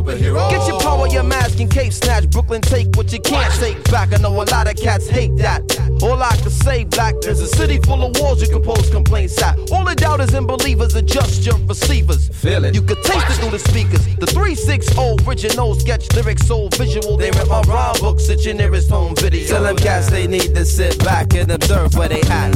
Get 0.52 0.66
your 0.68 0.81
power, 0.81 1.09
your 1.09 1.24
mask 1.24 1.59
and 1.61 1.70
cape 1.70 1.92
snatch. 1.92 2.31
Brooklyn 2.31 2.62
take 2.62 2.94
what 2.96 3.12
you 3.12 3.20
can't 3.20 3.52
take 3.54 3.83
back. 3.90 4.12
I 4.14 4.18
know 4.18 4.31
a 4.31 4.46
lot 4.54 4.70
of 4.70 4.76
cats 4.76 5.09
hate 5.09 5.37
that. 5.38 5.62
All 6.02 6.22
I 6.22 6.37
can 6.37 6.50
say, 6.50 6.85
black, 6.85 7.14
there's 7.22 7.40
a 7.40 7.48
city 7.48 7.78
full 7.78 8.04
of 8.04 8.16
walls 8.20 8.40
you 8.40 8.48
can 8.48 8.62
post 8.62 8.92
complaints 8.92 9.42
at. 9.42 9.59
All 9.72 9.85
the 9.85 9.96
doubters 9.96 10.33
and 10.35 10.46
believers 10.46 10.94
adjust 10.94 11.44
your 11.44 11.59
receivers. 11.66 12.28
Feel 12.28 12.64
it. 12.64 12.74
You 12.74 12.83
could 12.83 13.02
taste 13.09 13.31
it 13.31 13.35
through 13.40 13.51
the 13.51 13.59
speakers. 13.59 14.05
The 14.16 14.27
360 14.27 15.25
original 15.27 15.75
sketch 15.75 16.12
lyrics 16.14 16.47
so 16.47 16.68
visual. 16.68 17.16
They 17.16 17.31
rip 17.31 17.49
my 17.49 17.62
rhyme 17.62 17.97
books 18.01 18.29
at 18.31 18.44
your 18.44 18.55
nearest 18.55 18.90
home 18.90 19.14
video. 19.16 19.47
Tell 19.47 19.62
them 19.62 19.77
cats 19.77 20.11
they 20.11 20.27
need 20.27 20.55
to 20.55 20.64
sit 20.64 20.99
back 21.05 21.35
and 21.35 21.51
observe 21.51 21.94
where 21.94 22.09
they 22.09 22.21
at. 22.23 22.53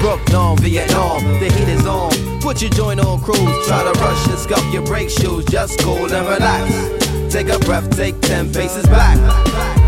Brooklyn, 0.00 0.56
Vietnam, 0.58 1.22
the 1.40 1.50
heat 1.52 1.68
is 1.68 1.86
on. 1.86 2.12
Put 2.40 2.62
your 2.62 2.70
joint 2.70 3.00
on 3.00 3.20
cruise. 3.20 3.66
Try 3.66 3.82
to 3.82 3.98
rush 4.00 4.28
and 4.28 4.38
scuff 4.38 4.72
your 4.72 4.84
brake 4.84 5.10
shoes. 5.10 5.44
Just 5.46 5.80
cool 5.80 6.12
and 6.12 6.26
relax. 6.26 7.32
Take 7.32 7.48
a 7.48 7.58
breath, 7.60 7.96
take 7.96 8.20
10 8.20 8.52
paces 8.52 8.86
back. 8.86 9.79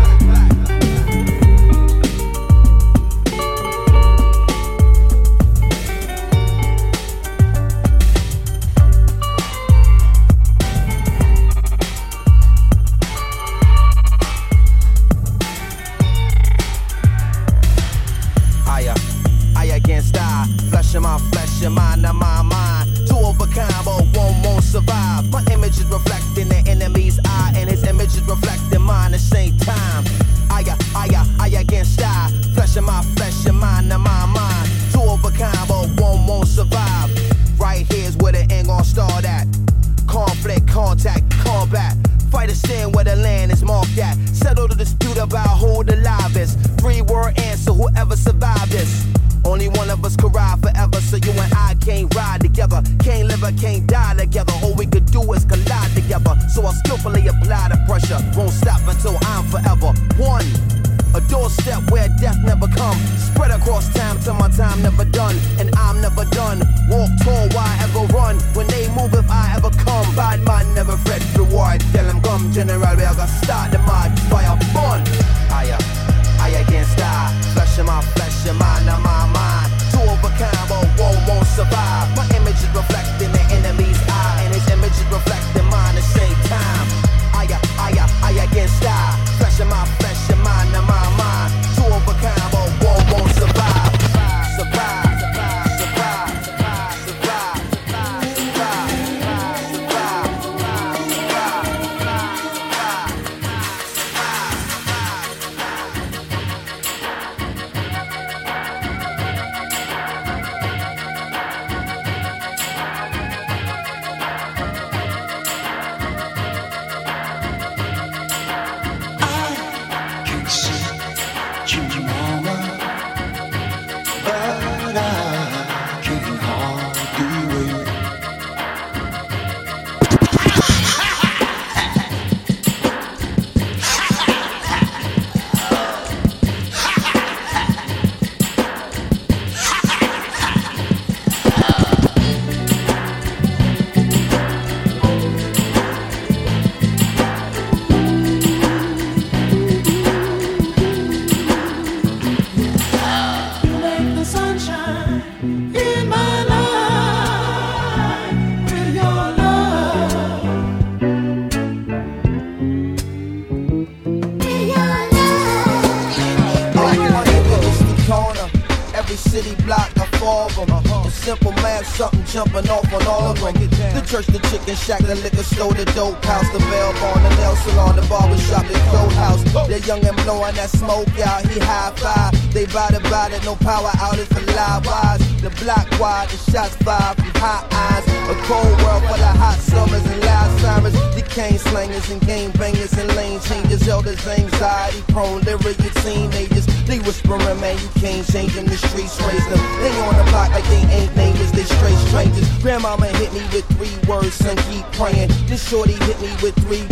That 180.55 180.69
smoke 180.69 181.07
out, 181.19 181.45
he 181.47 181.59
high 181.59 181.91
five. 181.95 182.31
They 182.53 182.65
bout 182.65 182.93
it, 182.93 183.03
bout 183.03 183.31
it, 183.31 183.43
no 183.43 183.55
power 183.55 183.89
outage 183.97 184.27
for 184.27 184.41
live 184.53 184.85
wise. 184.85 185.21
The 185.41 185.49
block 185.63 185.87
wide, 185.99 186.29
the 186.29 186.37
shots 186.51 186.75
fired 186.77 187.17
from 187.17 187.33
hot 187.41 187.67
eyes. 187.71 188.05
A 188.29 188.35
cold 188.47 188.75
world 188.83 189.03
full 189.03 189.23
of 189.23 189.35
hot 189.37 189.57
summers 189.59 190.05
and 190.05 190.21
loud 190.21 190.59
sirens. 190.59 190.95
Decaying 191.15 191.57
slangers 191.59 192.09
and 192.09 192.21
game 192.21 192.51
bangers 192.51 192.93
and 192.93 193.13
lane 193.15 193.39
changes. 193.41 193.87
Elders, 193.87 194.25
anxiety 194.27 195.01
prone, 195.09 195.41
lyric 195.41 195.77
teenagers. 196.03 196.65
They 196.85 196.99
whispering, 196.99 197.59
man, 197.59 197.77
you 197.79 197.89
can't 197.99 198.27
change 198.27 198.53
them. 198.53 198.65
The 198.65 198.77
streets 198.77 199.19
raise 199.23 199.47
them. 199.47 199.61
They 199.81 199.91
on 200.03 200.15
the 200.17 200.27
block 200.31 200.51
like 200.51 200.67
they 200.67 200.83
ain't 200.91 201.15
neighbors, 201.15 201.51
they 201.51 201.63
straight 201.63 201.97
strangers. 202.09 202.47
Grandmama 202.61 203.07
hit 203.19 203.31
me 203.33 203.41
with 203.53 203.65
three 203.75 203.95
words, 204.07 204.33
son, 204.33 204.57
keep 204.69 204.85
praying. 204.93 205.29
This 205.47 205.67
shorty 205.67 205.93
hit 205.93 206.19
me 206.21 206.29
with 206.43 206.55
three 206.67 206.83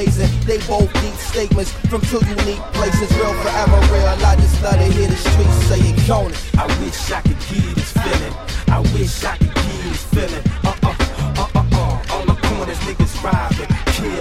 blazing. 0.00 0.30
They 0.46 0.58
both 0.66 0.92
deep 0.94 1.14
statements 1.14 1.72
from 1.90 2.00
two 2.02 2.20
unique 2.24 2.64
places. 2.72 3.10
Real 3.16 3.34
forever 3.42 3.78
real. 3.92 4.06
I 4.24 4.36
just 4.36 4.62
love 4.62 4.74
to 4.74 4.84
hear 4.84 5.08
the 5.08 5.16
streets 5.16 5.56
say 5.68 5.80
it, 5.80 5.98
Conan. 6.06 6.32
I 6.56 6.66
wish 6.80 7.10
I 7.12 7.20
could 7.20 7.42
you 7.50 7.74
this 7.74 7.92
feeling. 7.92 8.34
I 8.68 8.80
wish 8.94 9.24
I 9.24 9.36
could 9.36 9.48
you 9.48 9.90
this 9.90 10.04
feeling. 10.14 10.44
Uh 10.64 10.74
uh 10.82 10.94
uh 11.36 11.48
uh 11.54 11.64
uh. 11.72 12.12
All 12.12 12.24
the 12.24 12.36
corners 12.46 12.80
niggas 12.86 13.14
robbing, 13.22 13.70
killing, 13.94 14.19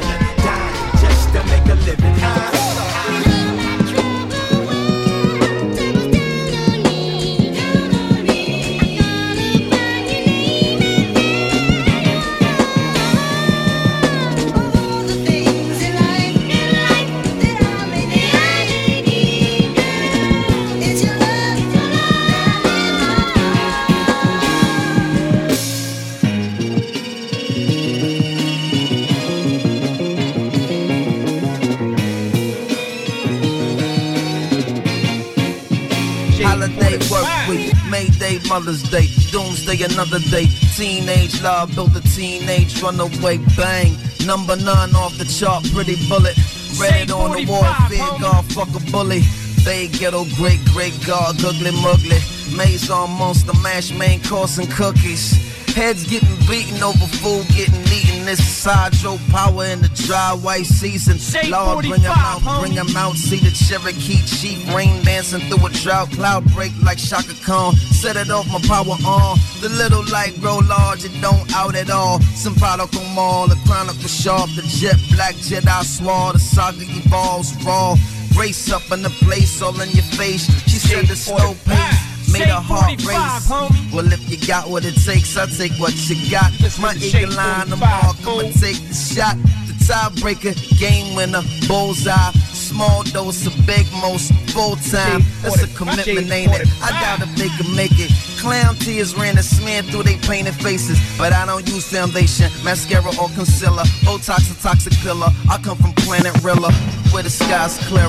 Mother's 38.50 38.82
Day, 38.82 39.06
Doomsday, 39.30 39.84
another 39.84 40.18
day. 40.18 40.48
Teenage 40.76 41.40
love 41.44 41.74
built 41.76 41.96
a 41.96 42.02
teenage 42.02 42.82
runaway 42.82 43.38
bang. 43.56 43.96
Number 44.26 44.56
nine 44.56 44.96
off 44.96 45.16
the 45.20 45.26
chart, 45.26 45.64
pretty 45.72 45.96
bullet. 46.10 46.36
Red 46.82 47.12
on 47.12 47.36
the 47.36 47.46
wall, 47.46 47.64
fear 47.88 48.00
God, 48.20 48.44
fuck 48.52 48.70
a 48.70 48.92
bully. 48.92 49.22
Bay 49.64 49.88
ghetto, 49.88 50.26
great, 50.36 50.60
great 50.74 50.98
God, 51.06 51.36
ugly 51.46 51.70
muggly. 51.70 52.20
Maze 52.58 52.90
on 52.90 53.12
monster 53.12 53.54
mash, 53.62 53.92
main 53.92 54.20
course 54.24 54.58
and 54.58 54.70
cookies. 54.72 55.32
Heads 55.76 56.10
getting 56.10 56.36
beaten 56.48 56.82
over 56.82 57.06
food 57.22 57.48
getting 57.56 57.82
eaten. 57.94 58.09
This 58.30 58.42
is 58.42 58.58
Sideshow 58.58 59.18
power 59.32 59.66
in 59.66 59.82
the 59.82 59.88
dry 60.06 60.34
white 60.34 60.68
season. 60.68 61.18
Lord, 61.50 61.88
bring 61.88 62.06
'em 62.06 62.12
out, 62.16 62.60
bring 62.62 62.78
'em 62.78 62.96
out. 62.96 63.16
See 63.16 63.40
the 63.40 63.50
Cherokee 63.50 64.22
chief 64.28 64.72
rain 64.72 65.02
dancing 65.04 65.42
through 65.50 65.66
a 65.66 65.70
drought. 65.72 66.12
Cloud 66.12 66.46
break 66.54 66.72
like 66.84 67.00
Chaka 67.00 67.34
Khan. 67.44 67.76
Set 67.92 68.18
it 68.18 68.30
off, 68.30 68.46
my 68.46 68.60
power 68.68 68.98
on. 69.04 69.40
The 69.62 69.70
little 69.70 70.04
light 70.12 70.40
grow 70.40 70.60
large, 70.60 71.04
it 71.06 71.20
don't 71.22 71.52
out 71.56 71.74
at 71.74 71.90
all. 71.90 72.22
Symbolical 72.36 73.04
mall, 73.16 73.48
the 73.48 73.58
chronicle 73.66 74.08
sharp, 74.08 74.52
the 74.56 74.62
jet 74.62 75.00
black 75.10 75.34
Jedi 75.34 75.84
swore. 75.84 76.34
The 76.34 76.40
saga 76.40 76.86
evolves 76.86 77.52
raw. 77.66 77.96
Race 78.36 78.72
up 78.72 78.92
in 78.92 79.02
the 79.02 79.10
place, 79.26 79.60
all 79.60 79.82
in 79.82 79.90
your 79.90 80.10
face. 80.20 80.46
She 80.68 80.78
said 80.78 81.08
the 81.08 81.16
slow 81.16 81.56
pace. 81.66 82.09
Made 82.40 82.48
a 82.48 82.62
heart 82.62 82.96
race. 83.04 83.94
Well, 83.94 84.08
if 84.14 84.30
you 84.30 84.38
got 84.48 84.70
what 84.70 84.86
it 84.86 84.96
takes, 85.04 85.36
I'll 85.36 85.48
take 85.48 85.74
what 85.74 85.94
you 86.10 86.16
got. 86.32 86.54
This 86.54 86.80
My 86.80 86.96
eagle 86.96 87.36
line, 87.36 87.70
the 87.70 87.76
mark, 87.76 88.16
I'ma 88.24 88.48
take 88.56 88.80
the 88.88 88.94
shot. 88.94 89.36
The 89.68 89.76
tiebreaker, 89.84 90.56
game 90.80 91.16
winner, 91.16 91.42
bullseye. 91.68 92.32
Small 92.54 93.04
dose 93.04 93.46
of 93.46 93.54
big 93.68 93.86
most, 94.00 94.32
full 94.56 94.78
time. 94.78 95.22
That's 95.42 95.64
a 95.64 95.68
commitment, 95.76 96.32
ain't 96.32 96.54
it? 96.56 96.68
I 96.82 96.92
doubt 97.02 97.28
if 97.28 97.36
they 97.36 97.50
can 97.50 97.76
make 97.76 98.00
it. 98.00 98.12
Clown 98.40 98.76
tears 98.76 99.16
ran 99.16 99.38
a 99.38 99.44
smear 99.44 99.82
through 99.82 100.04
they 100.04 100.16
painted 100.16 100.56
faces. 100.56 100.98
But 101.18 101.34
I 101.34 101.46
don't 101.46 101.68
use 101.68 101.92
foundation, 101.92 102.50
mascara, 102.64 103.10
or 103.20 103.28
concealer. 103.36 103.84
Botox, 104.08 104.50
a 104.50 104.62
toxic 104.64 104.94
killer. 105.04 105.28
I 105.50 105.58
come 105.58 105.78
from 105.78 105.92
planet 105.94 106.42
Rilla, 106.42 106.72
where 107.12 107.24
the 107.24 107.30
sky's 107.30 107.78
clearer. 107.90 108.08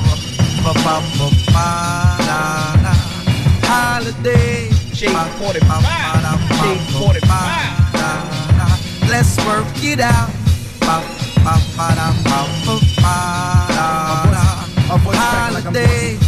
Ba 0.63 0.75
ba 0.85 1.03
ba 1.19 1.31
ba 1.51 2.80
da 4.11 4.23
da 4.23 4.31
holiday. 4.31 4.69
J45. 4.93 5.71
J45. 6.61 7.31
Let's 9.09 9.37
work 9.47 9.67
it 9.83 10.01
out. 10.01 10.31
Holiday. 15.13 16.20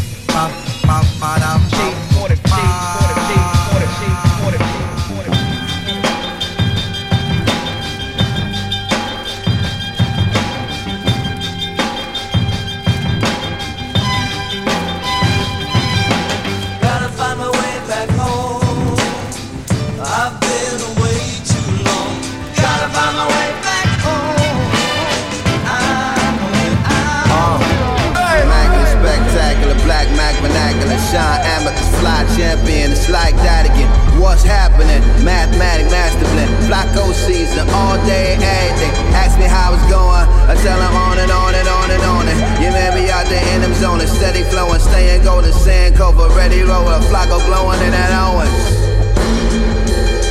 Shine 31.13 31.45
amethyst, 31.45 31.93
fly 32.01 32.25
champion. 32.33 32.97
It's 32.97 33.13
like 33.13 33.37
that 33.45 33.69
again. 33.69 33.93
What's 34.17 34.41
happening? 34.41 35.05
Mathematic 35.21 35.93
master 35.93 36.25
blend, 36.33 36.49
Flacco 36.65 37.13
season, 37.13 37.69
all 37.69 38.01
day, 38.09 38.41
every 38.41 38.73
day. 38.81 38.93
Ask 39.13 39.37
me 39.37 39.45
how 39.45 39.77
it's 39.77 39.85
going. 39.93 40.25
I 40.49 40.57
tell 40.65 40.81
them 40.81 40.95
on 40.97 41.21
and 41.21 41.29
on 41.29 41.53
and 41.53 41.69
on 41.69 41.89
and 41.93 42.03
on. 42.09 42.25
And 42.33 42.39
you 42.65 42.73
may 42.73 42.89
be 42.97 43.13
out 43.13 43.29
there 43.29 43.45
in 43.53 43.61
them 43.61 43.77
zones, 43.77 44.09
steady 44.09 44.41
flowing, 44.49 44.81
staying 44.81 45.23
golden, 45.23 45.53
sand 45.53 46.01
cover, 46.01 46.33
ready 46.33 46.65
roller, 46.65 47.05
Flacco 47.13 47.45
glowing 47.45 47.81
in 47.85 47.93
that 47.93 48.11
Owens. 48.17 48.65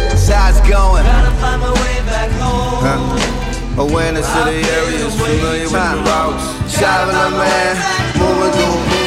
That's 0.10 0.28
how 0.34 0.50
it's 0.50 0.62
going. 0.65 1.06
Gotta 1.06 1.34
find 1.38 1.62
my 1.62 1.74
way 1.78 1.98
back 2.10 2.34
home. 2.41 2.82
Huh? 2.82 3.86
Awareness 3.86 4.28
of 4.34 4.46
the 4.50 4.58
areas, 4.65 5.13
familiar 5.13 5.70
with 5.70 5.78
the 5.78 6.02
routes. 6.10 6.74
Traveling 6.74 7.38
man, 7.38 7.74
moving 8.17 8.52
through, 8.52 9.01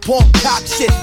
punk 0.00 0.32
cock 0.42 0.66
shit. 0.66 0.99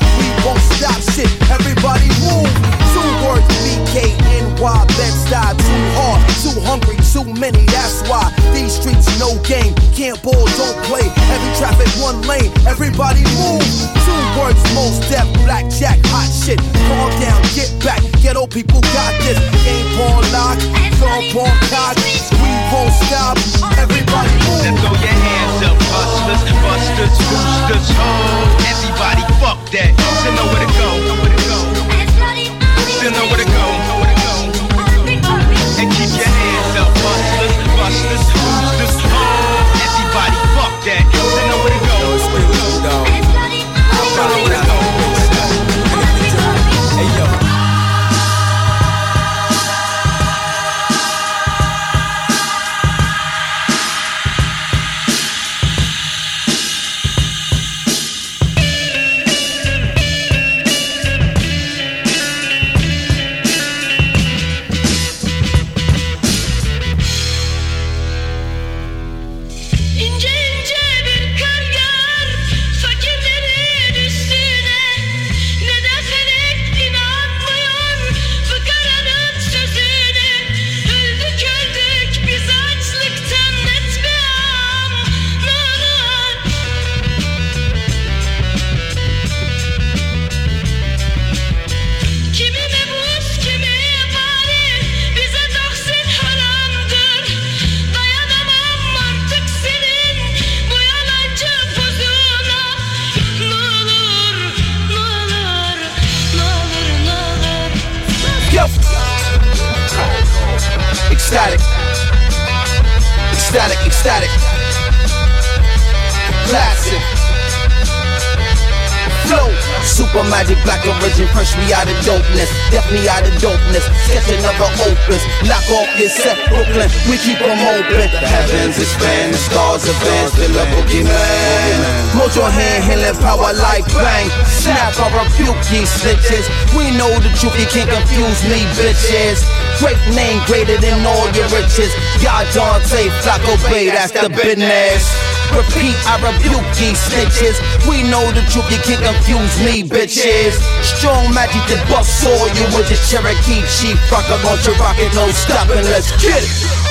keep 127.27 127.39
them 127.43 127.59
open. 127.75 128.07
The 128.07 128.23
heavens 128.23 128.79
expand, 128.79 129.35
the 129.35 129.39
stars 129.39 129.83
advance, 129.83 130.31
fill 130.39 130.55
up 130.55 130.67
boogeyman. 130.71 132.31
your 132.31 132.47
hand 132.47 132.87
healing 132.87 133.19
power 133.19 133.51
like 133.51 133.83
bang. 133.91 134.31
Snap, 134.47 134.95
I 134.95 135.11
rebuke 135.11 135.59
these 135.67 135.91
snitches. 135.91 136.47
We 136.71 136.95
know 136.95 137.11
the 137.19 137.27
truth, 137.35 137.59
you 137.59 137.67
can't 137.67 137.91
confuse 137.91 138.39
me, 138.47 138.63
bitches. 138.79 139.43
Great 139.83 139.99
name 140.15 140.39
greater 140.47 140.79
than 140.79 141.03
all 141.03 141.27
your 141.35 141.51
riches. 141.51 141.91
Y'all 142.23 142.47
Dante, 142.55 143.11
Flacco 143.19 143.59
Bay, 143.67 143.91
that's 143.91 144.15
the 144.15 144.31
business. 144.31 145.03
Repeat, 145.51 145.95
I 146.07 146.15
rebuke 146.23 146.67
these 146.79 146.99
snitches. 147.11 147.59
We 147.91 148.07
know 148.07 148.23
the 148.31 148.43
truth, 148.47 148.71
you 148.71 148.79
can't 148.87 149.03
confuse 149.03 149.55
me, 149.67 149.83
bitches. 149.83 150.55
Strong 150.79 151.35
magic 151.35 151.63
to 151.71 151.77
bust 151.91 152.23
all 152.23 152.47
you 152.55 152.65
with 152.71 152.87
the 152.87 152.95
Cherokee 153.03 153.67
chief. 153.67 153.99
Rock 154.11 154.27
up 154.31 154.43
on 154.47 154.59
your 154.63 154.79
rocket, 154.79 155.11
no 155.11 155.27
stopping, 155.35 155.83
let's 155.91 156.11
get 156.23 156.39
it. 156.39 156.86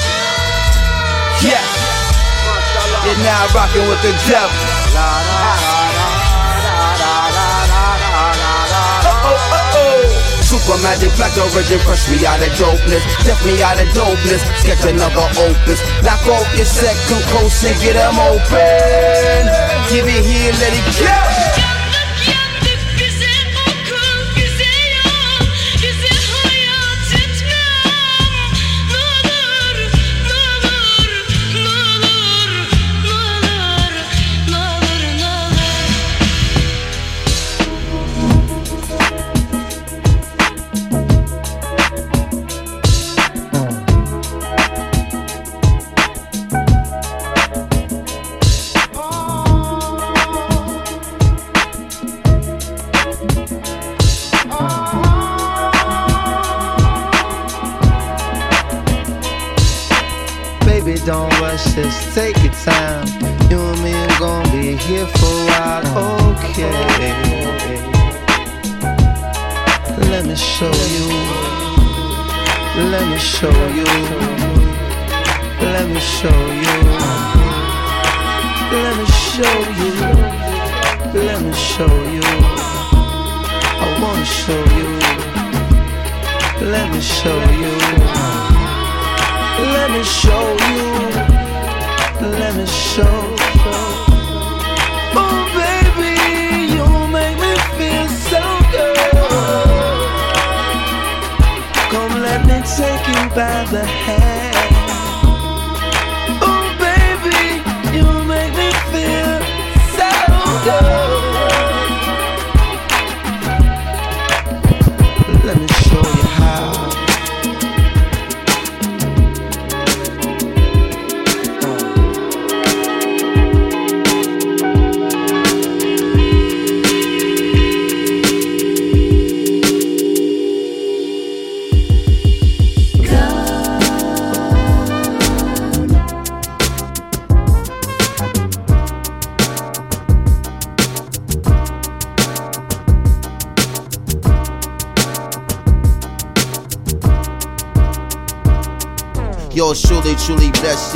Yeah. 1.44 1.60
You're 3.04 3.20
now 3.22 3.46
rocking 3.54 3.86
with 3.88 4.00
the 4.02 4.12
devil. 4.26 4.50
Oh. 9.78 10.16
Super 10.40 10.78
magic 10.82 11.14
black 11.16 11.36
origin, 11.36 11.78
crush 11.80 12.08
me 12.08 12.24
out 12.24 12.40
of 12.40 12.48
dopeness, 12.54 13.02
death 13.24 13.44
me 13.44 13.62
out 13.62 13.80
of 13.80 13.88
dopeness, 13.92 14.42
sketch 14.58 14.84
another 14.86 15.28
opus. 15.38 15.80
Knock 16.02 16.26
off 16.26 16.46
your 16.56 16.64
second 16.64 17.22
coat 17.30 17.52
and 17.66 17.76
get 17.82 17.94
them 17.94 18.18
open. 18.18 19.42
Give 19.90 20.06
it 20.06 20.24
here, 20.24 20.52
let 20.52 20.72
it 20.72 20.86
go. 20.98 21.45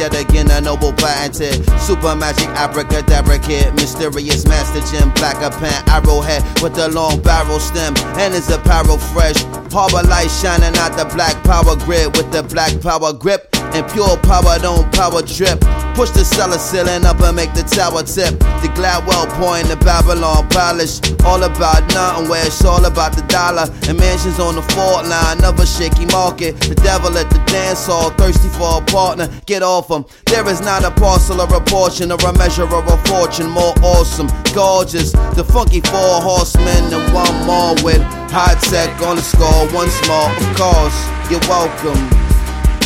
Yet 0.00 0.18
again, 0.18 0.50
a 0.50 0.62
noble 0.62 0.94
patented. 0.94 1.62
Super 1.78 2.16
magic 2.16 2.48
abracadabra 2.56 3.38
kid. 3.38 3.74
Mysterious 3.74 4.46
master 4.46 4.80
Jim. 4.88 5.12
Black 5.12 5.36
a 5.44 5.50
pen, 5.50 5.76
arrowhead 5.90 6.42
with 6.62 6.78
a 6.78 6.88
long 6.88 7.20
barrel 7.20 7.60
stem. 7.60 7.92
And 8.16 8.32
his 8.32 8.48
apparel 8.48 8.96
fresh. 8.96 9.36
Harbor 9.70 10.08
light 10.08 10.30
shining 10.30 10.74
out 10.78 10.96
the 10.96 11.04
black 11.14 11.36
power 11.44 11.76
grid 11.84 12.16
with 12.16 12.32
the 12.32 12.42
black 12.42 12.80
power 12.80 13.12
grip. 13.12 13.46
And 13.76 13.86
pure 13.92 14.16
power 14.24 14.58
don't 14.58 14.90
power 14.94 15.20
trip. 15.20 15.60
Push 15.94 16.10
the 16.10 16.24
cellar 16.24 16.58
ceiling 16.58 17.04
up 17.04 17.20
and 17.20 17.36
make 17.36 17.52
the 17.52 17.62
tower 17.62 18.02
tip. 18.02 18.38
The 18.62 18.70
Gladwell 18.72 19.28
point, 19.36 19.68
the 19.68 19.76
Babylon 19.76 20.48
polish. 20.48 21.00
All 21.24 21.42
about 21.42 21.82
nothing 21.92 22.28
where 22.28 22.46
it's 22.46 22.64
all 22.64 22.84
about 22.84 23.12
the 23.14 23.22
dollar. 23.28 23.68
And 23.88 23.98
mansions 23.98 24.38
on 24.38 24.54
the 24.54 24.62
fault 24.72 25.06
line 25.06 25.44
of 25.44 25.58
a 25.58 25.66
shaky 25.66 26.06
market. 26.06 26.58
The 26.60 26.74
devil 26.76 27.16
at 27.18 27.28
the 27.30 27.38
dance 27.46 27.86
hall, 27.86 28.10
thirsty 28.10 28.48
for 28.56 28.80
a 28.80 28.84
partner. 28.86 29.28
Get 29.46 29.62
off 29.62 29.90
him. 29.90 30.04
There 30.26 30.46
is 30.48 30.60
not 30.60 30.84
a 30.84 30.90
parcel 30.90 31.40
or 31.40 31.54
a 31.54 31.60
portion 31.60 32.12
or 32.12 32.18
a 32.24 32.32
measure 32.38 32.64
of 32.64 32.86
a 32.86 32.96
fortune 33.04 33.50
more 33.50 33.74
awesome, 33.82 34.28
gorgeous. 34.54 35.12
The 35.12 35.44
funky 35.44 35.80
four 35.80 36.20
horsemen 36.22 36.92
and 36.92 37.12
one 37.12 37.34
more 37.46 37.74
with 37.84 38.02
high 38.30 38.56
tech 38.70 38.90
on 39.02 39.16
the 39.16 39.22
score. 39.22 39.68
Once 39.74 39.96
more, 40.08 40.30
of 40.30 40.48
course, 40.56 40.98
you're 41.30 41.44
welcome. 41.48 42.19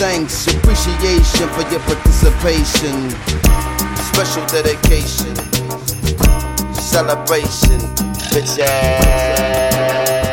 Thanks, 0.07 0.47
appreciation 0.47 1.49
for 1.55 1.63
your 1.73 1.81
participation. 1.81 3.09
Special 4.13 4.45
dedication, 4.49 5.35
celebration, 6.75 7.81
bitch 8.29 8.59
ass. 8.59 10.24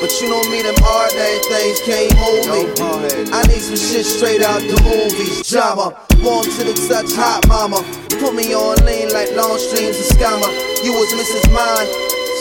But 0.00 0.14
you 0.20 0.30
know 0.30 0.42
me, 0.50 0.62
them 0.62 0.78
ordinary 0.78 1.38
things 1.50 1.80
can't 1.82 2.12
hold 2.14 2.46
me. 2.46 2.70
I 3.32 3.42
need 3.48 3.60
some 3.60 3.76
shit 3.76 4.06
straight 4.06 4.42
out 4.42 4.60
the 4.62 4.78
movies. 4.86 5.42
Drama, 5.48 5.98
born 6.22 6.44
to 6.44 6.62
the 6.64 6.74
touch, 6.86 7.12
hot 7.14 7.46
mama. 7.48 7.82
Put 8.20 8.34
me 8.34 8.54
on 8.54 8.78
lean 8.86 9.12
like 9.12 9.34
long 9.34 9.58
streams 9.58 9.98
of 9.98 10.06
scammer. 10.16 10.50
You 10.84 10.92
was 10.92 11.10
Mrs. 11.14 11.50
Mine, 11.50 11.88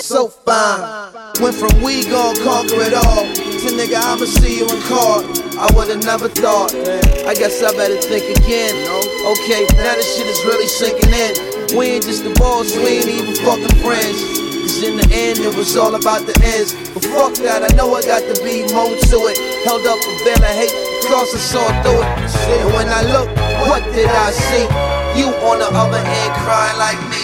so 0.01 0.27
fine. 0.27 1.13
Went 1.41 1.55
from 1.55 1.81
we 1.81 2.05
gon' 2.05 2.35
conquer 2.43 2.81
it 2.81 2.93
all 2.93 3.47
to 3.67 3.73
nigga, 3.73 3.99
I'ma 3.99 4.25
see 4.25 4.59
you 4.59 4.67
in 4.69 4.81
court. 4.87 5.25
I 5.57 5.67
would've 5.75 6.03
never 6.03 6.29
thought. 6.29 6.73
I 7.27 7.33
guess 7.33 7.61
I 7.63 7.71
better 7.75 7.97
think 7.97 8.37
again. 8.37 8.75
Okay, 9.25 9.65
now 9.75 9.95
this 9.95 10.15
shit 10.15 10.27
is 10.27 10.39
really 10.45 10.67
sinking 10.67 11.11
in. 11.11 11.77
We 11.77 11.97
ain't 11.97 12.05
just 12.05 12.23
the 12.23 12.33
boss, 12.39 12.75
we 12.75 13.01
ain't 13.01 13.07
even 13.07 13.35
fucking 13.43 13.75
friends. 13.83 14.36
Cause 14.67 14.83
in 14.83 14.97
the 14.97 15.07
end, 15.15 15.39
it 15.39 15.55
was 15.55 15.77
all 15.77 15.95
about 15.95 16.27
the 16.27 16.35
ends. 16.43 16.75
But 16.93 17.05
fuck 17.05 17.33
that, 17.35 17.63
I 17.63 17.73
know 17.77 17.95
I 17.95 18.01
got 18.01 18.19
to 18.19 18.35
be 18.43 18.67
more 18.75 18.91
to 18.91 19.17
it. 19.31 19.39
Held 19.63 19.87
up 19.87 19.95
a 19.95 20.11
veil 20.27 20.43
of 20.43 20.55
hate, 20.59 20.75
cause 21.07 21.31
I 21.33 21.39
saw 21.39 21.67
through 21.83 22.03
it. 22.03 22.59
And 22.59 22.73
when 22.75 22.89
I 22.89 23.01
look, 23.07 23.31
what 23.63 23.81
did 23.95 24.09
I 24.11 24.29
see? 24.31 24.67
You 25.15 25.31
on 25.47 25.59
the 25.59 25.71
other 25.71 26.03
end 26.03 26.33
crying 26.43 26.77
like 26.83 26.99
me. 27.07 27.15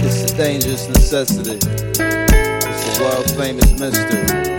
It's 0.00 0.32
a 0.32 0.34
dangerous 0.34 0.88
necessity. 0.88 1.60
It's 1.60 2.98
a 2.98 3.02
world 3.04 3.30
famous 3.36 3.78
mystery. 3.78 4.51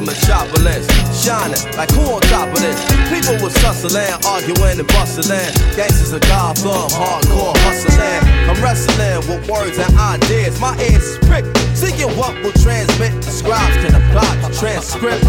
Metropolis. 0.00 1.19
Shining 1.20 1.60
like 1.76 1.90
who 1.92 2.00
on 2.16 2.20
top 2.32 2.48
of 2.48 2.60
this? 2.64 2.80
People 3.12 3.36
was 3.44 3.52
hustling, 3.60 4.08
arguing 4.24 4.80
and 4.80 4.88
bustling. 4.88 5.52
Gangsters 5.76 6.12
of 6.12 6.22
Gotham, 6.22 6.88
hardcore 6.96 7.52
hustling. 7.60 8.24
I'm 8.48 8.56
wrestling 8.64 9.20
with 9.28 9.44
words 9.44 9.76
and 9.76 9.92
ideas. 9.98 10.58
My 10.58 10.72
ears 10.80 11.04
is 11.04 11.18
pricked, 11.28 11.52
seeking 11.76 12.08
what 12.16 12.32
will 12.40 12.56
transmit. 12.64 13.12
Scribes 13.22 13.76
can 13.84 13.92
apply 14.00 14.32
the 14.40 14.48
transcript. 14.56 15.20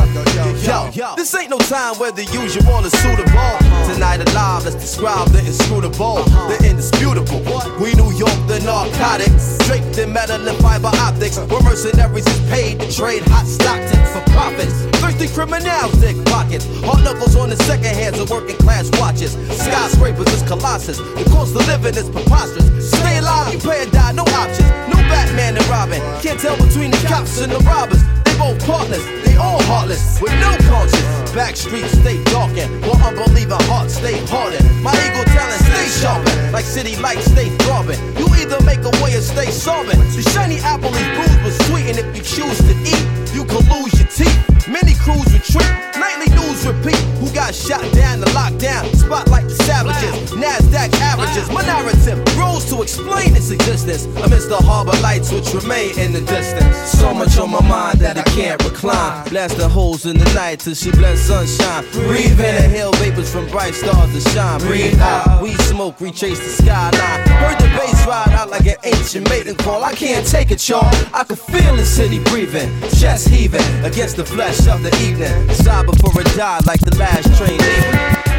Yo, 0.63 1.15
this 1.17 1.35
ain't 1.35 1.49
no 1.49 1.59
time 1.59 1.99
where 1.99 2.11
the 2.13 2.23
usual 2.31 2.85
is 2.87 2.95
suitable. 3.03 3.51
Tonight 3.91 4.23
alive, 4.31 4.63
let's 4.63 4.79
describe 4.79 5.27
the 5.35 5.39
inscrutable, 5.39 6.23
the 6.47 6.57
indisputable. 6.63 7.43
We 7.83 7.91
New 7.99 8.15
York, 8.15 8.39
the 8.47 8.63
narcotics, 8.63 9.57
draped 9.67 9.97
in 9.97 10.13
metal 10.13 10.39
and 10.39 10.57
fiber 10.63 10.91
optics. 11.03 11.37
Where 11.37 11.61
mercenaries 11.63 12.23
paid 12.47 12.79
to 12.79 12.87
trade 12.87 13.23
hot 13.27 13.45
stock 13.45 13.81
for 14.15 14.23
profits. 14.31 14.87
Thirsty 15.01 15.27
criminals 15.27 15.80
dig 15.99 16.17
pockets. 16.25 16.65
Hard 16.85 17.03
knuckles 17.03 17.35
on 17.35 17.49
the 17.49 17.57
second 17.63 17.95
hands 17.95 18.19
of 18.19 18.29
working 18.29 18.57
class 18.57 18.89
watches. 18.99 19.33
Skyscrapers 19.49 20.27
is 20.33 20.43
colossus. 20.43 20.97
The 20.97 21.25
cost 21.31 21.55
of 21.55 21.65
living 21.67 21.95
is 21.95 22.09
preposterous. 22.09 22.69
Stay 22.91 23.17
alive, 23.17 23.53
you 23.53 23.59
pay 23.59 23.87
or 23.87 23.89
die, 23.89 24.11
no 24.11 24.23
options. 24.23 24.69
No 24.93 24.97
Batman 25.09 25.57
and 25.57 25.67
Robin. 25.67 26.01
Can't 26.21 26.39
tell 26.39 26.57
between 26.57 26.91
the 26.91 27.01
cops 27.07 27.41
and 27.41 27.51
the 27.51 27.59
robbers. 27.65 28.03
They 28.25 28.37
both 28.37 28.59
partners, 28.65 29.03
they 29.25 29.35
all 29.37 29.61
heartless, 29.63 30.21
with 30.21 30.33
no 30.39 30.53
conscience. 30.69 31.31
Back 31.31 31.55
streets 31.55 31.97
stay 31.97 32.21
darkened, 32.25 32.69
while 32.85 32.99
unbelieving 33.01 33.57
hearts 33.71 33.95
stay 33.95 34.19
hardened. 34.27 34.67
My 34.83 34.91
ego 34.91 35.23
talent 35.31 35.61
stay 35.63 35.87
sharpened, 36.01 36.51
like 36.51 36.65
city 36.65 36.95
lights 36.97 37.25
stay 37.31 37.49
throbbing. 37.63 37.99
You 38.19 38.27
either 38.35 38.59
make 38.63 38.83
a 38.83 38.93
way 39.01 39.15
or 39.15 39.21
stay 39.21 39.49
solvent. 39.49 39.97
The 40.13 40.23
shiny 40.29 40.59
apple 40.59 40.93
is 40.93 41.07
bruised 41.15 41.39
but 41.41 41.55
sweet, 41.67 41.85
and 41.89 41.97
if 41.97 42.07
you 42.15 42.21
choose 42.21 42.59
to 42.67 42.75
eat, 42.83 43.20
you 43.33 43.45
can 43.45 43.63
lose 43.69 43.93
your 43.99 44.07
teeth. 44.09 44.67
Many 44.67 44.93
crews 44.93 45.25
retreat, 45.33 45.67
nightly 45.97 46.29
news 46.35 46.65
repeat. 46.65 46.99
Who 47.19 47.29
got 47.33 47.53
shot 47.53 47.81
down 47.93 48.19
the 48.19 48.27
lockdown? 48.27 48.85
Spotlight 48.95 49.45
the 49.45 49.55
savages, 49.55 50.31
NASDAQ 50.31 50.93
averages. 51.01 51.49
My 51.49 51.65
narrative 51.65 52.23
grows 52.35 52.65
to 52.69 52.81
explain 52.81 53.35
its 53.35 53.49
existence 53.49 54.05
amidst 54.23 54.49
the 54.49 54.57
harbor 54.57 54.95
lights 55.01 55.31
which 55.31 55.53
remain 55.53 55.97
in 55.97 56.13
the 56.13 56.21
distance. 56.21 56.77
So 56.91 57.13
much 57.13 57.37
on 57.37 57.51
my 57.51 57.61
mind 57.67 57.99
that 57.99 58.17
I 58.17 58.23
can't 58.35 58.63
recline. 58.63 59.27
Blasting 59.29 59.69
holes 59.69 60.05
in 60.05 60.17
the 60.17 60.31
night 60.33 60.59
till 60.59 60.75
she 60.75 60.91
bless 60.91 61.19
sunshine. 61.21 61.83
Breathe 61.91 62.39
in, 62.39 62.63
inhale 62.63 62.93
vapors 62.93 63.31
from 63.31 63.47
bright 63.47 63.73
stars 63.73 64.13
to 64.13 64.29
shine. 64.29 64.59
Breathe 64.59 64.99
out, 64.99 65.41
we 65.41 65.53
smoke, 65.71 65.99
retrace 65.99 66.39
the 66.39 66.63
skyline. 66.63 67.27
Heard 67.41 67.59
the 67.59 67.70
bass 67.81 68.05
ride 68.05 68.33
out 68.33 68.49
like 68.49 68.65
an 68.65 68.75
ancient 68.83 69.29
maiden 69.29 69.55
call. 69.55 69.83
I 69.83 69.93
can't 69.93 70.25
take 70.25 70.51
it, 70.51 70.67
y'all. 70.69 70.85
I 71.13 71.23
can 71.23 71.35
feel 71.35 71.75
the 71.75 71.85
city 71.85 72.19
breathing, 72.25 72.69
chest 72.99 73.27
heaving 73.27 73.61
against 73.83 74.17
the 74.17 74.25
flesh 74.25 74.67
of 74.67 74.83
the 74.83 74.93
evening. 75.07 75.49
Sigh 75.55 75.83
before 75.83 76.21
it 76.21 76.27
died 76.35 76.65
like 76.65 76.79
the 76.79 76.95
last 76.97 77.35
train 77.37 77.57
leaving. 77.57 78.30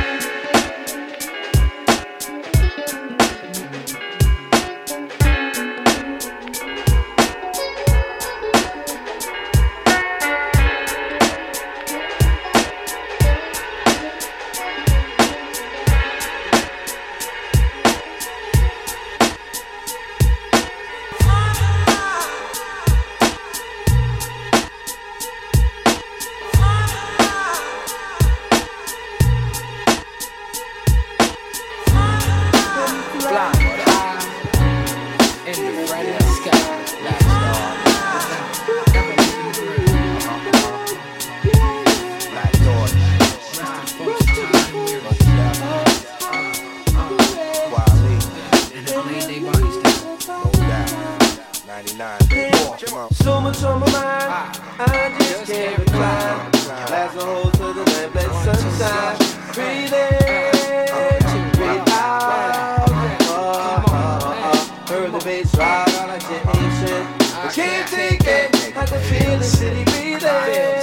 Feel 69.12 69.36
the 69.36 69.44
city 69.44 69.84
breathing. 69.84 70.81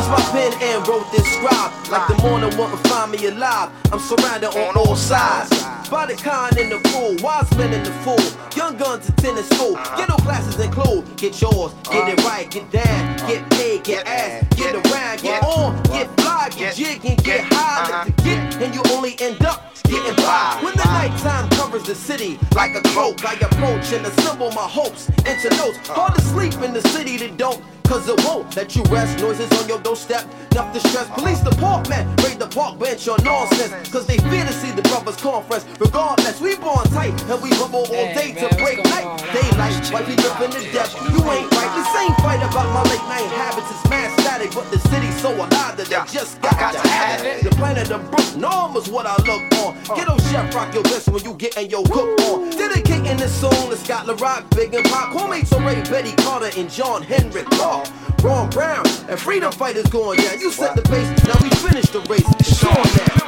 Push 0.00 0.08
my 0.08 0.30
pen 0.32 0.52
and 0.62 0.88
wrote 0.88 1.12
this 1.12 1.30
scribe. 1.34 1.70
Like 1.90 2.08
the 2.08 2.16
morning 2.22 2.56
wouldn't 2.56 2.80
find 2.88 3.12
me 3.12 3.26
alive. 3.26 3.70
I'm 3.92 3.98
surrounded 3.98 4.48
on 4.48 4.74
all 4.74 4.96
sides. 4.96 5.50
By 5.90 6.06
the 6.06 6.14
kind 6.14 6.56
in 6.56 6.70
the 6.70 6.80
pool, 6.88 7.16
wise 7.20 7.50
men 7.58 7.74
in 7.74 7.82
the 7.82 7.92
fool. 8.00 8.16
Young 8.56 8.78
guns 8.78 9.10
attending 9.10 9.44
school. 9.44 9.74
Ghetto 9.98 10.16
classes 10.22 10.58
include 10.58 11.04
get 11.18 11.38
yours, 11.42 11.74
get 11.90 12.08
it 12.08 12.24
right, 12.24 12.50
get 12.50 12.70
down, 12.70 13.16
get 13.28 13.50
paid, 13.50 13.84
get 13.84 14.06
ass, 14.06 14.46
get 14.56 14.74
around, 14.74 15.20
get 15.20 15.44
on, 15.44 15.82
get 15.82 16.08
fly, 16.18 16.48
get 16.56 16.74
jig 16.74 17.04
and 17.04 17.22
get 17.22 17.44
high. 17.52 18.04
Let 18.04 18.16
the 18.16 18.22
get, 18.22 18.62
and 18.62 18.74
you 18.74 18.80
only 18.92 19.16
end 19.20 19.44
up 19.44 19.74
getting 19.84 20.16
by. 20.16 20.60
When 20.62 20.74
the 20.78 20.84
nighttime 20.84 21.50
covers 21.50 21.82
the 21.82 21.94
city 21.94 22.38
like 22.54 22.74
a 22.74 22.80
cloak, 22.80 23.22
I 23.22 23.34
approach 23.34 23.92
and 23.92 24.06
assemble 24.06 24.50
my 24.52 24.66
hopes 24.66 25.10
into 25.10 25.50
notes. 25.56 25.76
Hard 25.88 26.14
to 26.14 26.22
sleep 26.22 26.54
in 26.62 26.72
the 26.72 26.80
city 26.88 27.18
that 27.18 27.36
don't. 27.36 27.62
Cause 27.90 28.08
it 28.08 28.24
won't 28.24 28.54
let 28.54 28.76
you 28.76 28.84
rest. 28.84 29.18
Noises 29.18 29.50
on 29.60 29.66
your 29.66 29.80
doorstep, 29.80 30.22
enough 30.52 30.72
to 30.72 30.78
stress. 30.78 31.08
Police 31.10 31.40
department, 31.40 32.06
raid 32.22 32.38
the 32.38 32.46
park 32.46 32.78
bench 32.78 33.08
on 33.08 33.18
nonsense. 33.24 33.90
Cause 33.90 34.06
they 34.06 34.16
fear 34.30 34.46
to 34.46 34.52
see 34.52 34.70
the 34.70 34.82
brothers 34.82 35.16
conference. 35.16 35.66
Regardless, 35.80 36.40
we 36.40 36.54
born 36.54 36.86
tight 36.94 37.20
and 37.26 37.42
we 37.42 37.50
rumble 37.58 37.90
all 37.90 38.08
day 38.14 38.30
to 38.38 38.46
break 38.62 38.78
night. 38.84 39.18
Daylight, 39.34 39.74
white 39.90 40.06
people 40.06 40.30
in 40.38 40.50
the 40.54 40.70
depth. 40.70 40.94
You 41.10 41.18
ain't 41.34 41.50
right. 41.50 41.70
This 41.74 41.90
ain't 41.98 42.16
fight 42.22 42.38
about 42.38 42.70
my 42.70 42.82
late 42.94 43.02
night 43.10 43.26
habits. 43.34 43.68
It's 43.68 43.90
mad 43.90 44.20
static, 44.20 44.52
but 44.54 44.70
the 44.70 44.78
city's 44.86 45.20
so 45.20 45.34
alive 45.34 45.76
that 45.76 45.88
they 45.90 46.12
just 46.12 46.40
got, 46.42 46.72
to 46.72 46.88
have 46.88 47.24
it. 47.24 47.42
The 47.42 47.50
planet 47.50 47.90
of 47.90 48.08
Brook 48.12 48.36
Norm 48.36 48.76
is 48.76 48.88
what 48.88 49.06
I 49.06 49.16
look 49.26 49.42
on. 49.66 49.74
Ghetto 49.96 50.16
chef 50.30 50.54
rock 50.54 50.72
your 50.74 50.84
best 50.84 51.08
when 51.08 51.24
you 51.24 51.34
getting 51.34 51.68
your 51.68 51.82
cook 51.86 52.20
on. 52.30 52.50
Dedicating 52.50 53.16
this 53.16 53.34
song 53.34 53.68
to 53.70 53.76
Scott 53.76 54.06
La 54.06 54.14
Rock, 54.14 54.44
Big 54.54 54.74
and 54.74 54.84
Pop. 54.86 55.12
Call 55.12 55.26
me 55.26 55.42
Ray, 55.66 55.82
Betty 55.90 56.12
Carter, 56.22 56.50
and 56.56 56.70
John 56.70 57.02
Henrik 57.02 57.46
Clarke. 57.46 57.79
Ron 58.22 58.50
Brown 58.50 58.86
and 59.08 59.18
freedom 59.18 59.52
fighters 59.52 59.86
going 59.86 60.18
down. 60.18 60.40
You 60.40 60.50
set 60.50 60.76
the 60.76 60.82
pace, 60.82 61.08
now 61.24 61.36
we 61.42 61.50
finish 61.50 61.90
the 61.90 62.00
race. 62.08 62.24
It's 62.38 62.64
on 62.64 62.74
now. 62.74 63.20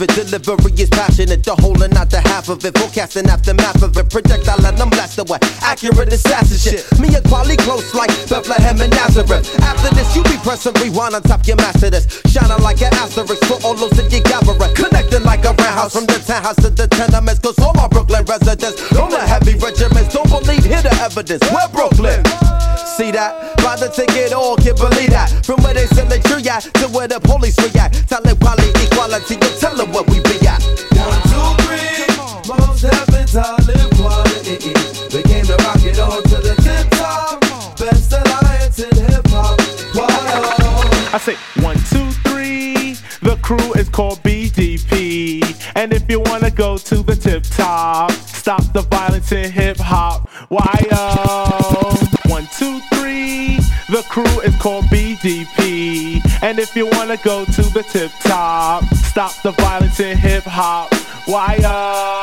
It, 0.00 0.10
delivery 0.10 0.72
is 0.74 0.90
passionate. 0.90 1.44
The 1.44 1.54
whole 1.54 1.80
and 1.82 1.94
not 1.94 2.10
the 2.10 2.20
half 2.20 2.48
of 2.48 2.64
it. 2.64 2.76
Forecasting 2.78 3.26
aftermath 3.26 3.82
of 3.82 3.96
it. 3.96 4.10
Projectile 4.10 4.64
and 4.66 4.80
I'm 4.80 4.90
blessed 4.90 5.18
away. 5.22 5.38
Accurate 5.62 6.12
assassin 6.12 6.58
shit. 6.58 6.82
Me 6.98 7.14
and 7.14 7.24
Kweli 7.24 7.56
close 7.62 7.94
like 7.94 8.10
Bethlehem 8.28 8.80
and 8.80 8.90
Nazareth. 8.90 9.46
After 9.62 9.94
this, 9.94 10.16
you 10.16 10.22
be 10.24 10.36
pressing 10.42 10.74
rewind 10.82 11.14
on 11.14 11.22
top 11.22 11.46
your 11.46 11.56
master 11.56 11.90
this. 11.90 12.20
Shining 12.26 12.62
like 12.62 12.82
an 12.82 12.90
asterisk 12.98 13.44
for 13.46 13.58
all 13.62 13.74
those 13.74 13.94
that 13.94 14.10
you 14.10 14.22
gather. 14.22 14.54
Connecting 14.74 15.22
like 15.22 15.44
a 15.44 15.54
roundhouse 15.54 15.94
from 15.94 16.06
the 16.06 16.18
townhouse 16.26 16.56
to 16.56 16.70
the 16.70 16.88
tenements. 16.88 17.38
Cause 17.38 17.58
all 17.62 17.74
my 17.74 17.86
Brooklyn 17.88 18.24
residents, 18.24 18.80
all 18.98 19.10
the 19.10 19.20
heavy 19.22 19.54
regiments, 19.54 20.12
don't 20.12 20.28
believe, 20.28 20.64
hear 20.64 20.82
the 20.82 20.94
evidence. 20.98 21.42
We're 21.54 21.68
Brooklyn. 21.70 22.18
See 22.96 23.10
that? 23.10 23.56
Buy 23.56 23.74
the 23.74 23.88
ticket, 23.88 24.32
all 24.32 24.54
can't 24.54 24.78
believe 24.78 25.10
that. 25.10 25.44
From 25.44 25.60
where 25.64 25.74
they 25.74 25.86
sell 25.86 26.06
the 26.06 26.20
tree 26.30 26.46
at 26.46 26.62
to 26.78 26.86
where 26.94 27.08
the 27.08 27.18
police 27.18 27.58
react. 27.58 28.08
Tell 28.08 28.22
it 28.22 28.38
quality, 28.38 28.70
equality, 28.86 29.34
you 29.34 29.50
tell 29.58 29.74
them 29.74 29.90
where 29.90 30.04
we 30.06 30.22
be 30.22 30.38
at. 30.46 30.62
One, 30.94 31.18
two, 31.26 31.42
three. 31.66 32.06
Mos 32.46 32.82
Def 32.86 33.08
and 33.10 33.26
Talib 33.26 33.90
Kweli. 33.98 35.10
We 35.10 35.22
came 35.26 35.42
to 35.42 35.58
rock 35.66 35.82
it 35.82 35.98
on 35.98 36.22
to 36.22 36.38
the 36.38 36.54
tip 36.62 36.86
top. 36.94 37.42
Best 37.82 38.14
alliance 38.14 38.78
in 38.78 38.94
hip 38.94 39.26
hop. 39.26 39.58
I 41.10 41.18
say 41.18 41.34
one, 41.66 41.74
two, 41.90 42.06
three. 42.30 42.94
The 43.26 43.36
crew 43.42 43.72
is 43.74 43.88
called 43.88 44.22
BDP. 44.22 45.42
And 45.74 45.92
if 45.92 46.08
you 46.08 46.20
wanna 46.20 46.52
go 46.52 46.78
to 46.78 47.02
the 47.02 47.16
tip 47.16 47.42
top, 47.42 48.12
stop 48.12 48.62
the 48.72 48.82
violence 48.82 49.32
in 49.32 49.50
hip 49.50 49.78
hop. 49.78 50.30
Why 50.48 50.86
oh? 50.92 52.03
One, 52.54 52.80
two, 52.80 52.96
three. 52.96 53.56
The 53.88 54.04
crew 54.08 54.40
is 54.42 54.54
called 54.56 54.84
BDP. 54.86 56.22
And 56.42 56.60
if 56.60 56.76
you 56.76 56.86
wanna 56.86 57.16
go 57.16 57.44
to 57.44 57.62
the 57.62 57.82
tip 57.82 58.12
top, 58.20 58.84
stop 58.94 59.34
the 59.42 59.50
violence 59.52 59.98
in 59.98 60.16
hip 60.16 60.44
hop. 60.44 60.94
Why 61.26 61.58
oh? 61.64 62.22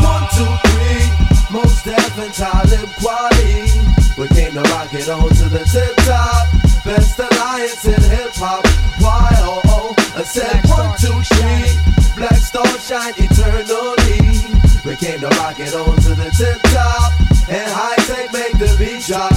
One, 0.00 0.26
two, 0.32 0.48
three. 0.70 1.52
Mos 1.52 1.82
Def 1.82 2.18
and 2.18 2.32
Talib 2.32 2.88
Kweli. 3.00 4.16
We 4.16 4.28
came 4.28 4.52
to 4.54 4.62
rock 4.72 4.94
it 4.94 5.08
on 5.10 5.28
to 5.28 5.48
the 5.50 5.64
tip 5.70 5.94
top. 6.06 6.48
Best 6.84 7.18
alliance 7.18 7.84
in 7.84 8.00
hip 8.10 8.32
hop. 8.36 8.64
Why 8.98 9.28
oh 9.40 9.60
oh? 9.66 9.94
I 10.16 10.22
said 10.22 10.64
one, 10.70 10.96
two, 10.96 11.20
three. 11.34 12.16
Black 12.16 12.36
star 12.36 12.66
shine 12.78 13.12
eternally. 13.18 14.40
We 14.84 14.96
came 14.96 15.20
to 15.20 15.28
rock 15.36 15.60
it 15.60 15.74
on 15.74 15.96
to 15.96 16.14
the 16.14 16.30
tip 16.30 16.62
top. 16.72 17.12
And 17.50 17.68
high 17.68 17.96
tech 18.06 18.32
make 18.32 18.52
the 18.58 18.76
beat 18.78 19.04
drop. 19.06 19.29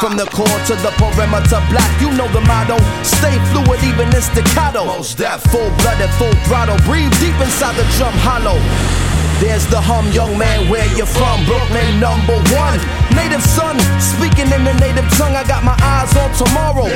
From 0.00 0.16
the 0.16 0.26
core 0.26 0.46
to 0.46 0.74
the 0.76 0.92
perimeter 0.94 1.60
black, 1.70 2.00
you 2.00 2.10
know 2.12 2.28
the 2.28 2.40
motto. 2.42 2.78
Stay 3.02 3.34
fluid, 3.50 3.82
even 3.82 4.06
in 4.14 4.22
staccato. 4.22 4.84
Mos 4.84 5.12
Def, 5.12 5.42
full 5.50 5.70
blooded, 5.78 6.10
full 6.10 6.32
throttle. 6.46 6.78
Breathe 6.86 7.10
deep 7.18 7.34
inside 7.40 7.74
the 7.74 7.82
drum 7.98 8.14
hollow. 8.22 9.07
There's 9.38 9.66
the 9.70 9.78
hum, 9.78 10.10
young 10.10 10.36
man, 10.36 10.68
where 10.68 10.86
you 10.98 11.06
from? 11.06 11.46
Brooklyn, 11.46 12.02
number 12.02 12.34
one. 12.58 12.82
Native 13.14 13.42
son, 13.42 13.78
speaking 14.02 14.50
in 14.50 14.66
the 14.66 14.74
native 14.82 15.06
tongue, 15.14 15.38
I 15.38 15.46
got 15.46 15.62
my 15.62 15.78
eyes 15.78 16.10
on 16.18 16.34
tomorrow. 16.34 16.90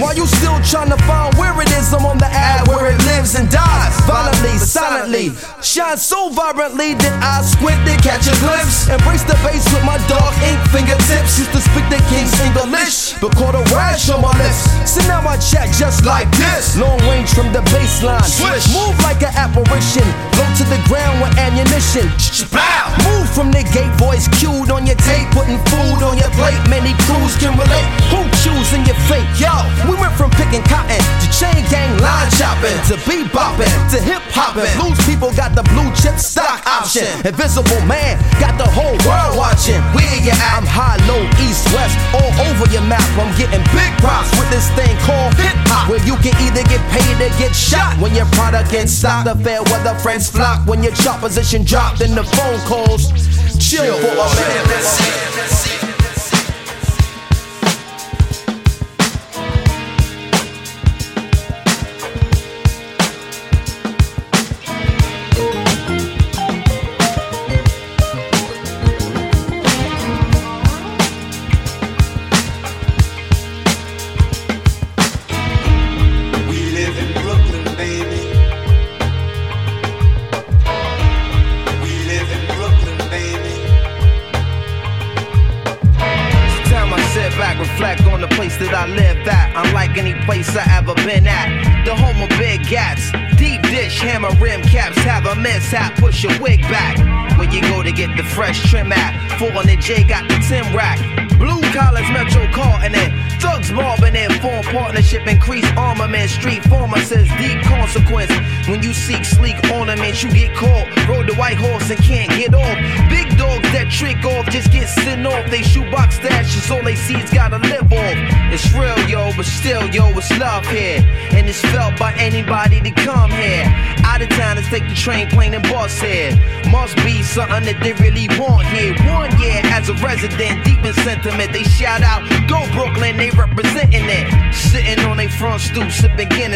While 0.00 0.16
you 0.16 0.24
still 0.24 0.56
trying 0.64 0.88
to 0.88 0.96
find 1.04 1.36
where 1.36 1.52
it 1.60 1.68
is, 1.76 1.92
I'm 1.92 2.08
on 2.08 2.16
the 2.16 2.32
ad 2.32 2.66
where 2.66 2.88
it 2.88 2.96
lives 3.12 3.36
and 3.36 3.44
dies. 3.52 3.92
Violently, 4.08 4.56
silently, 4.56 5.36
shine 5.60 6.00
so 6.00 6.32
vibrantly 6.32 6.96
that 6.96 7.14
I 7.20 7.44
squint 7.44 7.76
to 7.84 7.94
catch 8.00 8.24
a 8.24 8.36
glimpse. 8.40 8.88
Embrace 8.88 9.28
the 9.28 9.36
bass 9.44 9.68
with 9.68 9.84
my 9.84 10.00
dark 10.08 10.32
ink 10.48 10.60
fingertips. 10.72 11.44
Used 11.44 11.52
to 11.52 11.60
speak 11.60 11.84
the 11.92 12.00
king's 12.08 12.32
English, 12.40 13.20
but 13.20 13.36
caught 13.36 13.52
a 13.52 13.64
rash 13.76 14.08
on 14.08 14.24
my 14.24 14.32
lips. 14.40 14.81
So 14.86 15.00
now 15.06 15.22
I 15.22 15.36
chat 15.38 15.70
just 15.74 16.04
like 16.04 16.30
this. 16.36 16.76
Long 16.76 16.98
range 17.06 17.30
from 17.30 17.52
the 17.52 17.62
baseline. 17.70 18.24
Swish. 18.26 18.68
Move 18.74 18.98
like 19.02 19.22
an 19.22 19.32
apparition. 19.34 20.04
Low 20.36 20.48
to 20.58 20.64
the 20.66 20.80
ground 20.90 21.22
with 21.22 21.34
ammunition. 21.38 22.10
Move 23.06 23.28
from 23.30 23.50
the 23.50 23.62
gate, 23.72 23.92
voice 23.96 24.28
cued 24.36 24.70
on 24.70 24.86
your 24.86 24.98
tape, 25.00 25.28
putting 25.32 25.58
food 25.70 26.02
on 26.02 26.18
your 26.18 26.30
plate. 26.36 26.58
Many 26.68 26.92
crews 27.06 27.34
can 27.38 27.54
relate. 27.56 27.88
Who 28.10 28.20
choosing 28.42 28.84
your 28.84 28.98
fate? 29.08 29.24
Yo, 29.38 29.52
we 29.88 29.94
went 29.96 30.12
from 30.18 30.30
picking 30.34 30.62
cotton 30.66 30.98
to 30.98 31.26
chain 31.30 31.62
gang 31.70 31.96
line 32.02 32.28
chopping 32.36 32.76
to 32.90 32.94
bebopping 33.06 33.72
to 33.92 33.98
hip 34.02 34.22
hopping. 34.34 34.68
Blues 34.76 34.98
people 35.06 35.32
got 35.32 35.54
the 35.54 35.62
blue 35.72 35.88
chip 35.94 36.18
stock 36.18 36.60
Invisible 37.00 37.80
man 37.88 38.20
got 38.36 38.58
the 38.60 38.68
whole 38.68 38.92
world 39.08 39.32
watching. 39.40 39.80
Where 39.96 40.04
you 40.20 40.28
at? 40.28 40.36
I'm 40.52 40.68
high, 40.68 41.00
low, 41.08 41.24
east, 41.40 41.64
west, 41.72 41.96
all 42.12 42.28
over 42.44 42.68
your 42.68 42.84
map. 42.84 43.00
I'm 43.16 43.32
getting 43.40 43.64
big 43.72 43.92
props 43.96 44.28
with 44.36 44.50
this 44.52 44.68
thing 44.76 44.92
called 45.08 45.32
hip 45.40 45.56
hop, 45.72 45.88
where 45.88 46.04
you 46.04 46.16
can 46.20 46.36
either 46.44 46.60
get 46.68 46.84
paid 46.92 47.16
or 47.16 47.32
get 47.40 47.56
shot 47.56 47.96
when 47.96 48.14
your 48.14 48.26
product 48.36 48.70
gets 48.70 48.92
stopped. 48.92 49.24
The 49.24 49.36
fair 49.42 49.62
weather 49.72 49.96
friends 50.00 50.28
flock 50.28 50.68
when 50.68 50.82
your 50.82 50.92
chart 50.92 51.20
position 51.20 51.64
dropped 51.64 52.02
and 52.02 52.12
the 52.12 52.24
phone 52.24 52.60
calls. 52.68 53.08
Chill 53.56 53.96
for 53.96 54.12
a 54.12 54.28
minute. 54.36 55.81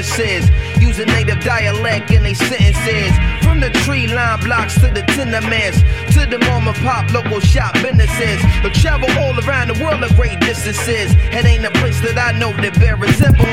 Sipping 0.06 0.26
using 0.80 1.06
native 1.06 1.40
dialect 1.40 2.10
in 2.10 2.22
their 2.22 2.34
sentences. 2.34 3.12
From 3.44 3.60
the 3.60 3.70
tree 3.84 4.06
line 4.06 4.40
blocks 4.40 4.74
to 4.80 4.88
the 4.88 5.02
tenements, 5.02 5.78
to 6.14 6.26
the 6.26 6.38
mom 6.46 6.68
and 6.68 6.76
pop 6.78 7.12
local 7.12 7.40
shop 7.40 7.74
businesses. 7.74 8.40
They 8.62 8.70
travel 8.70 9.10
all 9.18 9.38
around 9.46 9.68
the 9.68 9.82
world 9.82 10.02
at 10.02 10.14
great 10.16 10.40
distances. 10.40 11.12
It 11.32 11.44
ain't 11.44 11.64
a 11.64 11.70
place 11.72 12.00
that 12.00 12.18
I 12.18 12.38
know 12.38 12.52
that 12.62 12.78
bear 12.78 12.96
resemblance. 12.96 13.46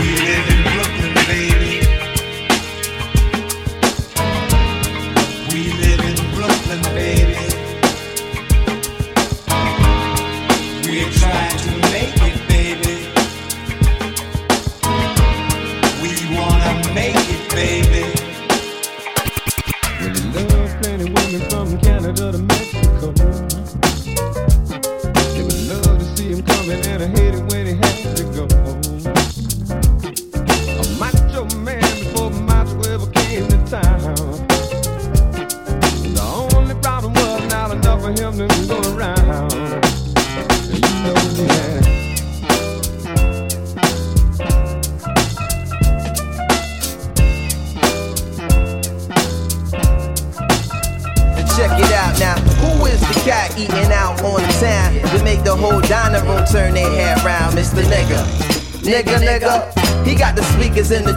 We 0.00 0.10
live 0.26 0.46
in 0.52 0.60
Brooklyn, 0.74 1.14
baby. 1.26 1.74
We 5.52 5.62
live 5.82 6.02
in 6.10 6.16
Brooklyn, 6.34 6.82
baby. 6.94 7.36
We're 10.88 11.10
trying 11.12 11.58
to 11.58 11.75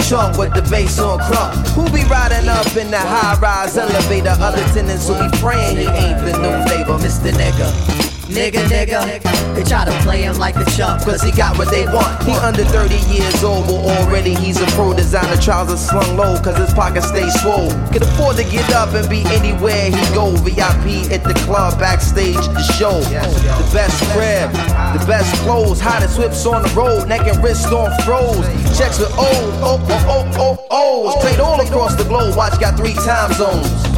trunk 0.10 0.40
with 0.40 0.52
the 0.56 0.62
bass 0.72 0.98
on 0.98 1.20
crunk. 1.20 1.54
Who 1.76 1.86
be 1.94 2.04
riding 2.10 2.50
up 2.50 2.66
in 2.76 2.90
the 2.90 2.98
high 2.98 3.40
rise 3.40 3.78
elevator? 3.78 4.36
Other 4.40 4.64
tenants 4.74 5.08
who 5.08 5.14
be 5.14 5.38
praying 5.38 5.78
he 5.78 5.86
ain't 5.86 6.20
the 6.26 6.34
new 6.42 6.66
neighbor, 6.66 6.98
Mr. 6.98 7.32
Nigga. 7.32 8.09
Nigga, 8.30 8.62
nigga. 8.70 9.56
They 9.56 9.64
try 9.64 9.86
to 9.86 9.92
play 10.04 10.22
him 10.22 10.38
like 10.38 10.56
a 10.56 10.66
chump, 10.78 11.02
cause 11.02 11.22
he 11.24 11.32
got 11.32 11.58
what 11.58 11.72
they 11.72 11.86
want. 11.86 12.22
He 12.24 12.32
under 12.34 12.64
30 12.64 12.96
years 13.12 13.44
old, 13.44 13.66
but 13.66 13.82
already 13.98 14.36
he's 14.36 14.62
a 14.62 14.68
pro 14.78 14.94
designer. 14.94 15.36
Trousers 15.42 15.82
slung 15.82 16.16
low, 16.16 16.40
cause 16.40 16.56
his 16.56 16.72
pockets 16.72 17.08
stay 17.08 17.28
swole. 17.42 17.72
Can 17.90 18.04
afford 18.04 18.38
to 18.38 18.44
get 18.44 18.70
up 18.72 18.94
and 18.94 19.10
be 19.10 19.24
anywhere 19.34 19.90
he 19.90 20.14
go. 20.14 20.36
VIP 20.46 21.10
at 21.12 21.24
the 21.24 21.34
club, 21.46 21.80
backstage, 21.80 22.36
the 22.36 22.62
show. 22.78 23.02
The 23.02 23.70
best 23.74 23.98
crib, 24.14 24.52
the 24.94 25.04
best 25.08 25.34
clothes, 25.42 25.82
hottest 25.82 26.20
whips 26.20 26.46
on 26.46 26.62
the 26.62 26.70
road, 26.70 27.08
neck 27.08 27.26
and 27.26 27.44
wrist 27.44 27.74
on 27.74 27.90
froze. 28.04 28.46
Checks 28.78 29.00
with 29.00 29.12
oh, 29.18 29.60
oh, 29.64 29.88
oh, 29.90 30.06
oh, 30.08 30.38
oh, 30.38 30.68
oh. 30.70 31.20
Straight 31.20 31.40
all 31.40 31.60
across 31.60 31.96
the 31.96 32.04
globe, 32.04 32.38
watch 32.38 32.60
got 32.60 32.78
three 32.78 32.94
time 32.94 33.34
zones. 33.34 33.89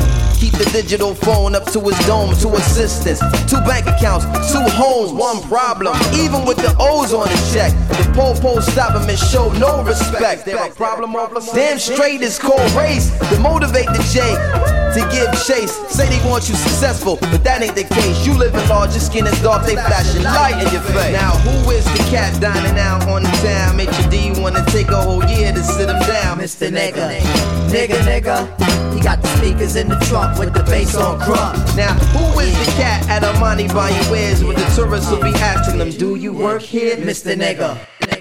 Keep 0.42 0.54
the 0.54 0.70
digital 0.72 1.14
phone 1.14 1.54
up 1.54 1.72
to 1.72 1.80
his 1.80 2.00
dome, 2.08 2.34
two 2.36 2.50
assistants, 2.56 3.20
two 3.46 3.62
bank 3.62 3.86
accounts, 3.86 4.26
two 4.52 4.66
homes, 4.74 5.14
one 5.14 5.40
problem. 5.44 5.96
Even 6.16 6.46
with 6.46 6.58
the 6.58 6.76
O's 6.80 7.14
on 7.14 7.30
his 7.30 7.54
check, 7.54 7.72
the 7.90 8.12
po-po 8.16 8.60
stop 8.60 9.00
him 9.00 9.08
and 9.08 9.20
show 9.20 9.52
no 9.60 9.84
respect. 9.84 10.48
Damn 11.54 11.78
straight 11.78 12.22
is 12.22 12.40
called 12.40 12.72
race 12.72 13.12
to 13.30 13.40
motivate 13.40 13.86
the 13.86 14.02
J. 14.12 14.81
to 14.94 15.02
give 15.12 15.32
chase. 15.46 15.72
Say 15.90 16.10
they 16.10 16.22
want 16.28 16.50
you 16.50 16.56
successful, 16.56 17.18
but 17.32 17.44
that 17.44 17.62
ain't 17.62 17.76
the 17.76 17.84
case. 17.84 18.26
You 18.26 18.34
living 18.38 18.68
large, 18.68 18.92
your 18.92 19.00
skin 19.00 19.26
is 19.26 19.40
dark, 19.42 19.66
they 19.66 19.76
flashing 19.76 20.24
light 20.24 20.60
in 20.60 20.72
your 20.72 20.84
face. 20.94 21.14
Now, 21.14 21.38
who 21.48 21.72
is 21.72 21.86
the 21.86 22.04
cat 22.10 22.40
dining 22.42 22.78
out 22.78 23.08
on 23.08 23.24
the 23.24 23.32
town? 23.44 23.78
Make 23.78 23.92
your 24.00 24.10
D 24.10 24.34
wanna 24.42 24.64
take 24.68 24.90
a 24.90 25.02
whole 25.02 25.24
year 25.26 25.52
to 25.52 25.64
sit 25.64 25.90
him 25.90 26.00
down. 26.08 26.40
Mr. 26.40 26.70
Nigga, 26.70 27.20
nigga, 27.72 27.98
nigga. 28.04 28.94
He 28.94 29.00
got 29.00 29.22
the 29.22 29.28
speakers 29.38 29.76
in 29.76 29.88
the 29.88 30.00
trunk 30.08 30.38
with 30.38 30.54
the 30.54 30.64
bass 30.64 30.96
on 30.96 31.20
crunk. 31.20 31.56
Now, 31.76 31.94
who 32.14 32.40
is 32.40 32.54
the 32.66 32.72
cat 32.74 33.08
at 33.10 33.24
Armani 33.24 33.74
buying 33.74 34.12
wares 34.12 34.44
with 34.44 34.58
the 34.58 34.66
tourists 34.76 35.10
will 35.10 35.22
be 35.22 35.34
asking 35.40 35.78
them, 35.80 35.90
Do 35.90 36.16
you 36.16 36.34
work 36.34 36.62
here, 36.62 36.98
Mr. 36.98 37.36
Nigga? 37.36 38.21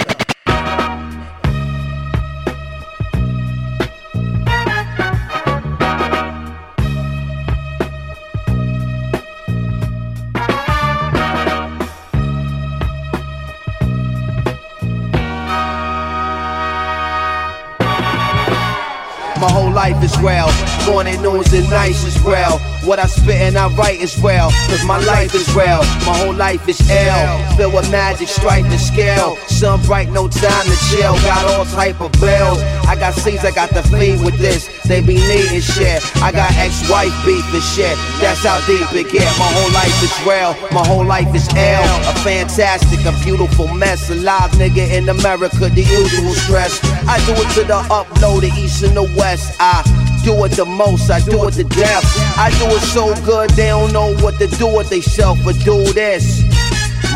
Life 19.93 20.05
is 20.05 20.17
well. 20.23 20.49
Morning, 20.87 21.21
noons, 21.23 21.53
and 21.53 21.69
nights 21.71 22.05
as 22.05 22.23
well. 22.23 22.70
What 22.85 22.99
I 22.99 23.07
spit 23.07 23.37
and 23.37 23.59
I 23.59 23.69
write 23.75 24.01
is 24.01 24.17
well. 24.23 24.51
Cause 24.69 24.85
my 24.85 24.99
life 25.05 25.35
is 25.35 25.47
real. 25.55 25.85
My 26.09 26.17
whole 26.17 26.35
life 26.35 26.67
is 26.67 26.81
L. 26.91 27.57
Filled 27.57 27.75
with 27.75 27.91
magic, 27.91 28.29
stripe, 28.29 28.65
and 28.65 28.81
scale. 28.81 29.37
Sun 29.49 29.83
bright, 29.83 30.09
no 30.09 30.29
time 30.29 30.65
to 30.65 30.77
chill. 30.89 31.13
Got 31.21 31.45
all 31.53 31.65
type 31.67 32.01
of 32.01 32.11
bells. 32.21 32.63
I 32.89 32.97
got 32.97 33.15
C's, 33.15 33.45
I 33.45 33.51
got 33.51 33.71
the 33.71 33.83
fleet 33.83 34.25
with 34.25 34.39
this. 34.39 34.69
They 34.89 35.01
be 35.01 35.15
needing 35.15 35.61
shit. 35.61 36.01
I 36.17 36.33
got 36.33 36.51
ex-wife 36.57 37.13
beef 37.25 37.45
and 37.53 37.63
shit. 37.63 37.97
That's 38.21 38.43
how 38.43 38.59
deep 38.67 38.91
it 38.93 39.13
get. 39.13 39.29
My 39.39 39.51
whole 39.53 39.73
life 39.73 40.03
is 40.03 40.15
real. 40.27 40.57
My 40.73 40.87
whole 40.87 41.05
life 41.05 41.33
is 41.35 41.49
L. 41.55 41.85
A 42.11 42.15
fantastic, 42.25 43.01
a 43.05 43.13
beautiful 43.23 43.69
mess. 43.69 44.09
A 44.11 44.15
live 44.15 44.53
nigga 44.53 44.91
in 44.91 45.09
America, 45.09 45.69
the 45.69 45.83
usual 45.83 46.33
stress. 46.33 46.81
I 47.07 47.19
do 47.27 47.33
it 47.33 47.51
to 47.55 47.65
the 47.65 47.77
up 47.93 48.09
low, 48.23 48.41
the 48.41 48.51
east 48.59 48.83
and 48.83 48.97
the 48.97 49.05
west. 49.17 49.55
I 49.61 49.85
do 50.23 50.45
it 50.45 50.53
the 50.53 50.65
most, 50.65 51.11
I 51.11 51.21
do 51.21 51.47
it 51.49 51.55
to 51.55 51.65
death. 51.65 52.05
I 52.37 52.51
do 52.59 52.67
it 52.77 52.81
so 52.81 53.15
good, 53.25 53.51
they 53.51 53.69
don't 53.69 53.93
know 53.93 54.15
what 54.17 54.39
to 54.39 54.47
do 54.47 54.67
with 54.77 54.91
themselves, 54.91 55.43
but 55.45 55.59
do 55.61 55.93
this. 55.93 56.43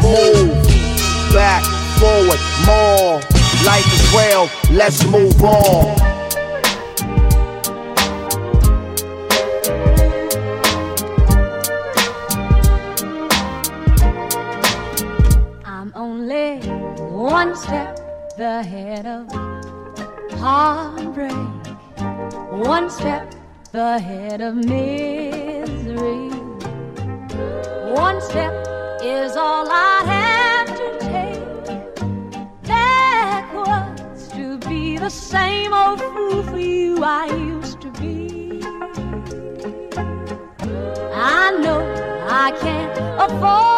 Move 0.02 0.52
back, 1.32 1.62
forward, 1.98 2.40
more. 2.66 3.20
Life 3.64 3.86
is 3.92 4.04
real, 4.12 4.48
let's 4.76 5.04
move 5.06 5.42
on. 5.42 5.96
I'm 15.64 15.92
only 15.94 16.58
one 16.98 17.56
step 17.56 17.98
ahead 18.38 19.06
of 19.06 19.30
heartbreak, 20.38 21.32
one 22.54 22.88
step 22.88 23.34
ahead 23.72 24.40
of 24.40 24.54
misery. 24.54 26.28
One 27.92 28.20
step 28.20 28.52
is 29.02 29.36
all 29.36 29.66
I 29.68 30.02
have 30.14 30.68
to 30.76 30.98
take 31.00 32.62
backwards 32.62 34.28
to 34.28 34.58
be 34.68 34.98
the 34.98 35.10
same 35.10 35.74
old 35.74 36.00
fool 36.00 36.42
for 36.44 36.58
you 36.58 37.02
I 37.02 37.26
used 37.26 37.80
to 37.80 37.90
be. 37.92 38.62
I 41.12 41.50
know 41.60 41.80
I 42.28 42.52
can't 42.60 42.98
afford 43.20 43.73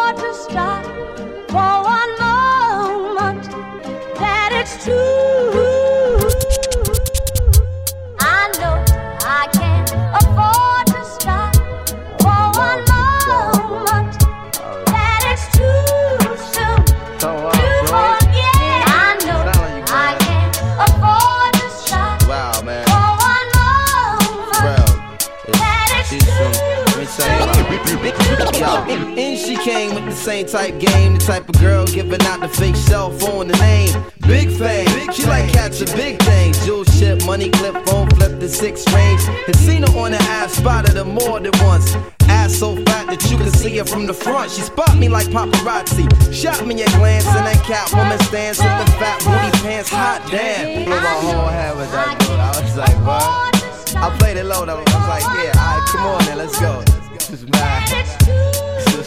same 30.27 30.45
type 30.45 30.77
game, 30.77 31.13
the 31.13 31.19
type 31.19 31.47
of 31.47 31.57
girl 31.57 31.85
giving 31.85 32.21
out 32.23 32.41
the 32.41 32.49
fake 32.49 32.75
cell 32.75 33.09
phone, 33.11 33.47
the 33.47 33.55
name. 33.59 33.87
Big 34.27 34.51
fame, 34.51 34.85
she 35.13 35.23
like 35.23 35.49
catching 35.53 35.87
big 35.95 36.21
things. 36.23 36.65
Jewel 36.65 36.83
ship, 36.83 37.23
money 37.25 37.49
clip, 37.49 37.73
phone 37.87 38.09
flip 38.09 38.37
the 38.37 38.49
six 38.49 38.83
range. 38.91 39.23
Had 39.45 39.55
seen 39.55 39.83
her 39.83 39.97
on 39.97 40.11
the 40.11 40.17
ass, 40.35 40.51
spotted 40.51 40.97
her 40.97 41.05
more 41.05 41.39
than 41.39 41.53
once. 41.63 41.95
Ass 42.27 42.53
so 42.53 42.75
fat 42.75 43.07
that 43.07 43.23
you 43.31 43.37
can 43.37 43.49
see 43.51 43.77
her 43.77 43.85
from 43.85 44.05
the 44.05 44.13
front. 44.13 44.51
She 44.51 44.63
spot 44.63 44.97
me 44.97 45.07
like 45.07 45.27
paparazzi. 45.27 46.03
Shot 46.33 46.67
me 46.67 46.73
a 46.83 46.89
glance, 46.99 47.25
and 47.27 47.47
that 47.47 47.63
cat 47.63 47.87
woman 47.95 48.19
stands 48.27 48.59
with 48.59 48.75
the 48.83 48.91
fat 48.99 49.23
booty 49.23 49.63
pants. 49.63 49.89
Hot 49.91 50.19
damn. 50.29 50.83
Blew 50.83 50.93
my 50.93 51.15
whole 51.23 51.47
head 51.47 51.77
with 51.77 51.89
that 51.93 52.19
dude. 52.19 52.31
I 52.31 52.49
was 52.49 52.75
like, 52.75 52.97
what? 53.07 53.95
I 53.95 54.13
played 54.19 54.35
it 54.35 54.43
low 54.43 54.65
though. 54.65 54.75
I 54.75 54.83
was 54.83 55.07
like, 55.07 55.23
yeah, 55.39 55.55
alright, 55.55 55.87
come 55.87 56.05
on 56.05 56.25
then, 56.25 56.37
let's 56.37 56.59
go. 56.59 56.83
This 57.13 57.29
is 57.29 57.47
mad. 57.47 58.46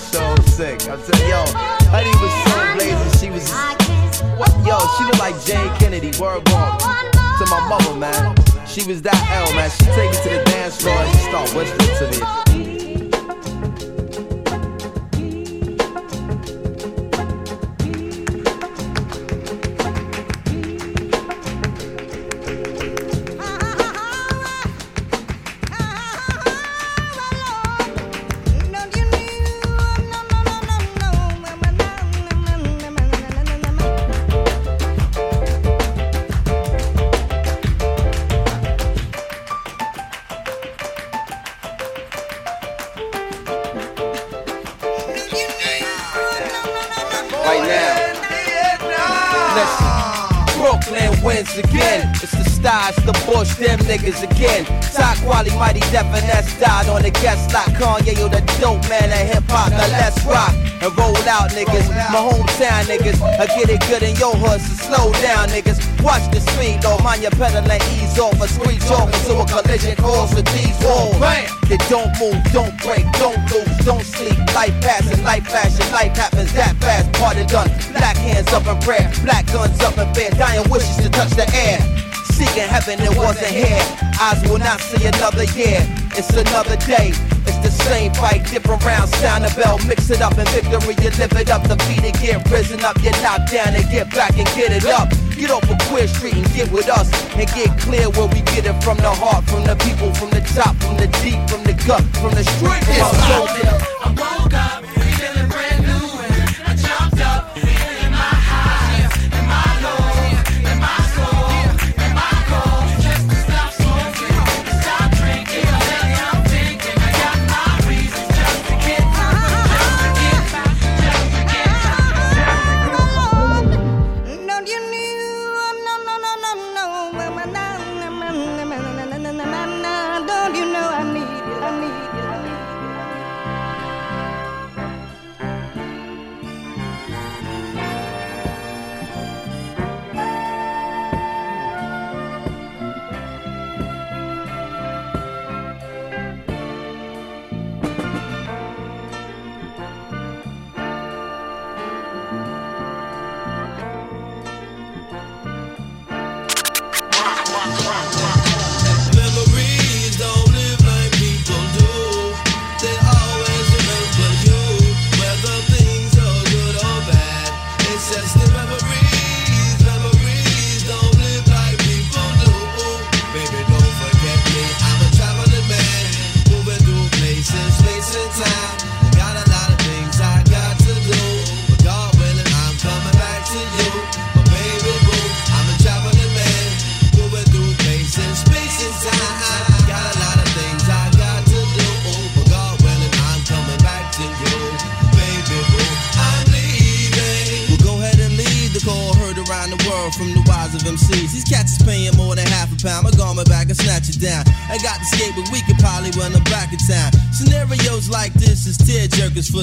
So 0.00 0.34
sick. 0.46 0.88
I'm 0.88 1.00
telling 1.02 1.28
yo, 1.28 1.44
Honey 1.92 2.10
was 2.20 2.32
so 2.48 2.74
blazing. 2.74 3.20
She 3.20 3.30
was 3.30 3.48
just, 3.48 4.24
what? 4.38 4.50
Yo, 4.66 4.78
she 4.96 5.04
looked 5.04 5.18
like 5.18 5.36
Jayne 5.44 5.72
Kennedy. 5.78 6.10
Word 6.18 6.44
bomb. 6.44 6.78
To 6.78 7.46
my 7.46 7.60
mother, 7.68 7.94
man. 7.94 8.34
She 8.66 8.82
was 8.86 9.02
that 9.02 9.20
L, 9.30 9.54
man. 9.54 9.70
She 9.70 9.84
take 9.96 10.10
me 10.10 10.16
to 10.22 10.28
the 10.38 10.42
dance 10.50 10.80
floor 10.80 10.94
and 10.94 11.12
she 11.12 11.24
start 11.28 11.54
whispering 11.54 11.96
to 11.98 12.64
me. 12.64 12.69
It's 52.62 53.00
the 53.06 53.16
Bush, 53.24 53.56
them 53.56 53.78
niggas 53.88 54.20
again. 54.20 54.68
Top 54.92 55.16
quality, 55.24 55.54
mighty 55.56 55.80
def 55.88 56.04
and 56.12 56.26
that's 56.28 56.52
died 56.60 56.88
on 56.88 57.00
the 57.00 57.10
guest 57.10 57.54
like 57.54 57.72
Kanye 57.72 58.12
or 58.20 58.28
the 58.28 58.44
dope 58.60 58.84
man 58.88 59.08
of 59.08 59.24
hip 59.32 59.48
hop. 59.48 59.70
Now 59.72 59.88
let's 59.96 60.20
rock 60.28 60.52
and 60.84 60.92
roll 60.92 61.16
out, 61.24 61.48
niggas. 61.56 61.88
My 62.12 62.20
hometown 62.20 62.84
niggas. 62.84 63.16
I 63.40 63.46
get 63.46 63.70
it 63.70 63.80
good 63.88 64.02
in 64.02 64.14
your 64.16 64.36
hood, 64.36 64.60
so 64.60 64.92
slow 64.92 65.12
down, 65.24 65.48
niggas. 65.48 65.80
Watch 66.04 66.28
the 66.28 66.40
speed, 66.40 66.82
though. 66.82 66.98
Mind 67.00 67.22
your 67.22 67.32
pedal 67.32 67.64
and 67.64 67.82
ease 67.96 68.18
off. 68.18 68.36
A 68.36 68.48
squeeze 68.48 68.90
off 68.90 69.08
into 69.08 69.40
a 69.40 69.46
collision 69.48 69.96
course 69.96 70.34
with 70.34 70.46
these 70.52 70.76
walls. 70.84 71.16
They 71.70 71.80
don't 71.88 72.12
move, 72.20 72.36
don't 72.52 72.76
break, 72.84 73.08
don't 73.16 73.40
lose, 73.48 73.76
don't 73.88 74.04
sleep. 74.04 74.36
Life 74.52 74.76
passing, 74.84 75.24
life 75.24 75.48
flashing, 75.48 75.88
life 75.96 76.12
happens 76.12 76.52
that 76.52 76.76
fast. 76.76 77.08
Party 77.16 77.46
done. 77.46 77.72
Black 77.96 78.16
hands 78.20 78.52
up 78.52 78.66
in 78.68 78.76
prayer, 78.84 79.08
black 79.24 79.46
guns 79.48 79.80
up 79.80 79.96
in 79.96 80.12
bed, 80.12 80.36
Dying 80.36 80.68
wishes 80.68 80.96
to 81.00 81.08
touch 81.08 81.30
the 81.30 81.48
air. 81.56 82.09
Seeking 82.40 82.72
heaven, 82.72 82.96
it 83.04 83.14
wasn't 83.18 83.52
here. 83.52 83.84
Eyes 84.16 84.40
will 84.48 84.56
not 84.56 84.80
see 84.80 85.04
another 85.04 85.44
year. 85.52 85.84
It's 86.16 86.32
another 86.32 86.80
day. 86.88 87.12
It's 87.44 87.60
the 87.60 87.68
same 87.84 88.14
fight, 88.14 88.48
different 88.48 88.82
rounds. 88.82 89.12
Sound 89.20 89.44
the 89.44 89.52
bell, 89.60 89.76
mix 89.86 90.08
it 90.08 90.22
up 90.22 90.32
in 90.38 90.48
victory. 90.48 90.96
You 91.04 91.12
live 91.20 91.36
it 91.36 91.50
up, 91.50 91.68
defeat 91.68 92.00
it, 92.00 92.16
get 92.16 92.40
risen 92.48 92.80
up. 92.80 92.96
You 93.04 93.12
knock 93.20 93.44
down 93.52 93.76
and 93.76 93.84
get 93.92 94.08
back 94.16 94.38
and 94.38 94.48
get 94.56 94.72
it 94.72 94.86
up. 94.86 95.12
Get 95.36 95.50
off 95.50 95.68
of 95.68 95.76
Queer 95.92 96.08
Street 96.08 96.32
and 96.32 96.48
get 96.54 96.72
with 96.72 96.88
us 96.88 97.12
and 97.36 97.46
get 97.52 97.76
clear 97.76 98.08
where 98.08 98.28
we 98.32 98.40
get 98.56 98.64
it 98.64 98.82
from 98.82 98.96
the 98.96 99.12
heart, 99.12 99.44
from 99.44 99.64
the 99.64 99.76
people, 99.84 100.08
from 100.14 100.30
the 100.30 100.40
top, 100.56 100.72
from 100.80 100.96
the 100.96 101.12
deep, 101.20 101.36
from 101.44 101.60
the 101.68 101.76
gut, 101.84 102.00
from 102.24 102.32
the 102.32 102.44
street. 102.56 102.80
From 102.88 103.20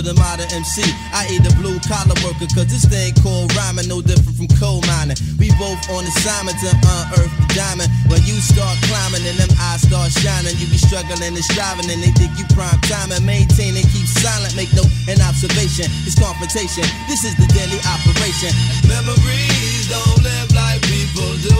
the 0.07 0.15
modern 0.15 0.47
MC. 0.55 0.87
I 1.11 1.27
eat 1.27 1.43
a 1.43 1.51
blue 1.59 1.75
collar 1.83 2.15
worker, 2.23 2.47
cause 2.55 2.71
this 2.71 2.87
thing 2.87 3.11
called 3.19 3.51
rhyming 3.59 3.91
no 3.91 3.99
different 3.99 4.39
from 4.39 4.47
coal 4.55 4.79
mining. 4.87 5.19
We 5.35 5.51
both 5.59 5.83
on 5.91 6.07
assignment 6.07 6.55
to 6.63 6.71
unearth 6.71 7.35
the 7.35 7.47
diamond. 7.51 7.91
When 8.07 8.23
you 8.23 8.39
start 8.39 8.79
climbing 8.87 9.27
and 9.27 9.35
them 9.35 9.51
eyes 9.59 9.83
start 9.83 10.15
shining, 10.15 10.55
you 10.55 10.71
be 10.71 10.79
struggling 10.79 11.35
and 11.35 11.43
striving, 11.43 11.91
and 11.91 11.99
they 11.99 12.15
think 12.15 12.31
you 12.39 12.47
prime 12.55 12.79
time 12.87 13.11
and 13.11 13.19
maintain 13.27 13.75
and 13.75 13.83
keep 13.91 14.07
silent. 14.07 14.55
Make 14.55 14.71
no 14.71 14.87
an 15.11 15.19
observation. 15.27 15.91
It's 16.07 16.15
confrontation. 16.15 16.87
This 17.11 17.27
is 17.27 17.35
the 17.35 17.47
daily 17.51 17.83
operation. 17.83 18.55
Memories 18.87 19.91
don't 19.91 20.23
live 20.23 20.49
like 20.55 20.79
people 20.87 21.35
do. 21.43 21.59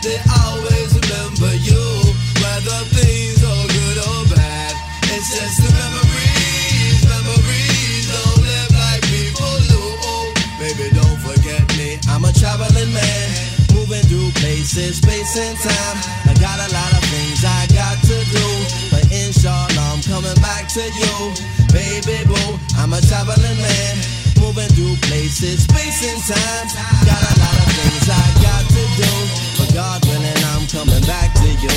They 0.00 0.16
always 0.48 0.96
remember 0.96 1.52
you, 1.60 1.84
traveling 12.40 12.88
man, 12.96 13.28
moving 13.76 14.00
through 14.08 14.32
places, 14.40 14.96
space 14.96 15.36
and 15.36 15.58
time. 15.60 15.96
I 16.24 16.32
got 16.40 16.56
a 16.56 16.68
lot 16.72 16.92
of 16.96 17.04
things 17.12 17.44
I 17.44 17.68
got 17.68 18.00
to 18.00 18.16
do, 18.32 18.46
but 18.88 19.04
inshallah 19.12 19.68
I'm 19.92 20.00
coming 20.00 20.34
back 20.40 20.64
to 20.72 20.80
you, 20.80 21.14
baby 21.68 22.24
boo. 22.24 22.56
I'm 22.80 22.96
a 22.96 23.00
traveling 23.04 23.60
man, 23.60 23.94
moving 24.40 24.72
through 24.72 24.96
places, 25.04 25.68
space 25.68 26.00
and 26.00 26.20
time. 26.24 26.66
Got 27.04 27.20
a 27.20 27.34
lot 27.44 27.56
of 27.60 27.68
things 27.76 28.08
I 28.08 28.26
got 28.40 28.64
to 28.72 28.82
do, 28.96 29.12
but 29.60 29.68
God 29.76 30.00
willing 30.08 30.40
I'm 30.56 30.64
coming 30.72 31.04
back 31.04 31.36
to 31.44 31.48
you, 31.60 31.76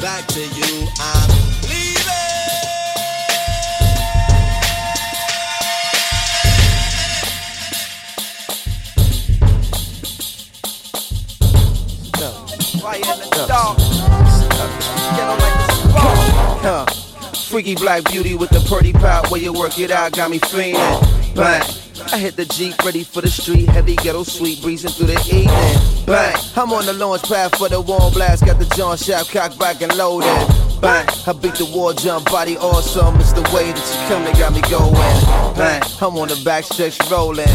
back 0.00 0.24
to 0.32 0.40
you. 0.40 0.88
I'm 0.96 1.28
Why 13.48 13.76
you 13.76 13.76
in 13.76 14.40
the 14.40 14.48
dark? 14.48 15.16
Yellow 15.16 15.36
like 15.38 15.54
the 15.54 15.72
spark. 15.72 16.18
Huh. 16.62 16.86
Freaky 17.48 17.74
black 17.74 18.04
beauty 18.10 18.34
with 18.34 18.50
the 18.50 18.60
pretty 18.68 18.92
pop. 18.92 19.30
Where 19.30 19.40
you 19.40 19.52
work 19.52 19.78
it 19.78 19.90
out 19.90 20.12
got 20.12 20.30
me 20.30 20.38
feeling. 20.38 20.74
Bang. 21.34 21.62
I 22.12 22.18
hit 22.18 22.36
the 22.36 22.44
Jeep, 22.44 22.76
ready 22.84 23.04
for 23.04 23.20
the 23.20 23.30
street. 23.30 23.68
Heavy 23.68 23.94
ghetto 23.96 24.24
sweet, 24.24 24.62
breezing 24.62 24.90
through 24.90 25.08
the 25.08 25.20
evening. 25.26 26.06
Bang. 26.06 26.36
I'm 26.56 26.72
on 26.72 26.86
the 26.86 26.92
launch 26.92 27.22
pad 27.24 27.54
for 27.56 27.68
the 27.68 27.80
warm 27.80 28.12
blast. 28.12 28.44
Got 28.44 28.58
the 28.58 28.66
John 28.76 28.96
Shaft 28.96 29.32
cocked 29.32 29.58
back 29.58 29.82
and 29.82 29.94
loaded. 29.96 30.28
Bang. 30.80 31.06
I 31.26 31.32
beat 31.32 31.54
the 31.54 31.70
war 31.74 31.92
jump, 31.92 32.26
body 32.30 32.56
awesome. 32.56 33.16
It's 33.20 33.32
the 33.32 33.42
way 33.54 33.72
that 33.72 33.76
you 33.76 34.08
come 34.08 34.24
that 34.24 34.38
got 34.38 34.52
me 34.52 34.62
going. 34.70 34.94
Bang. 35.56 35.82
I'm 36.00 36.16
on 36.16 36.28
the 36.28 36.40
back 36.44 36.64
stretch 36.64 36.98
rolling. 37.10 37.46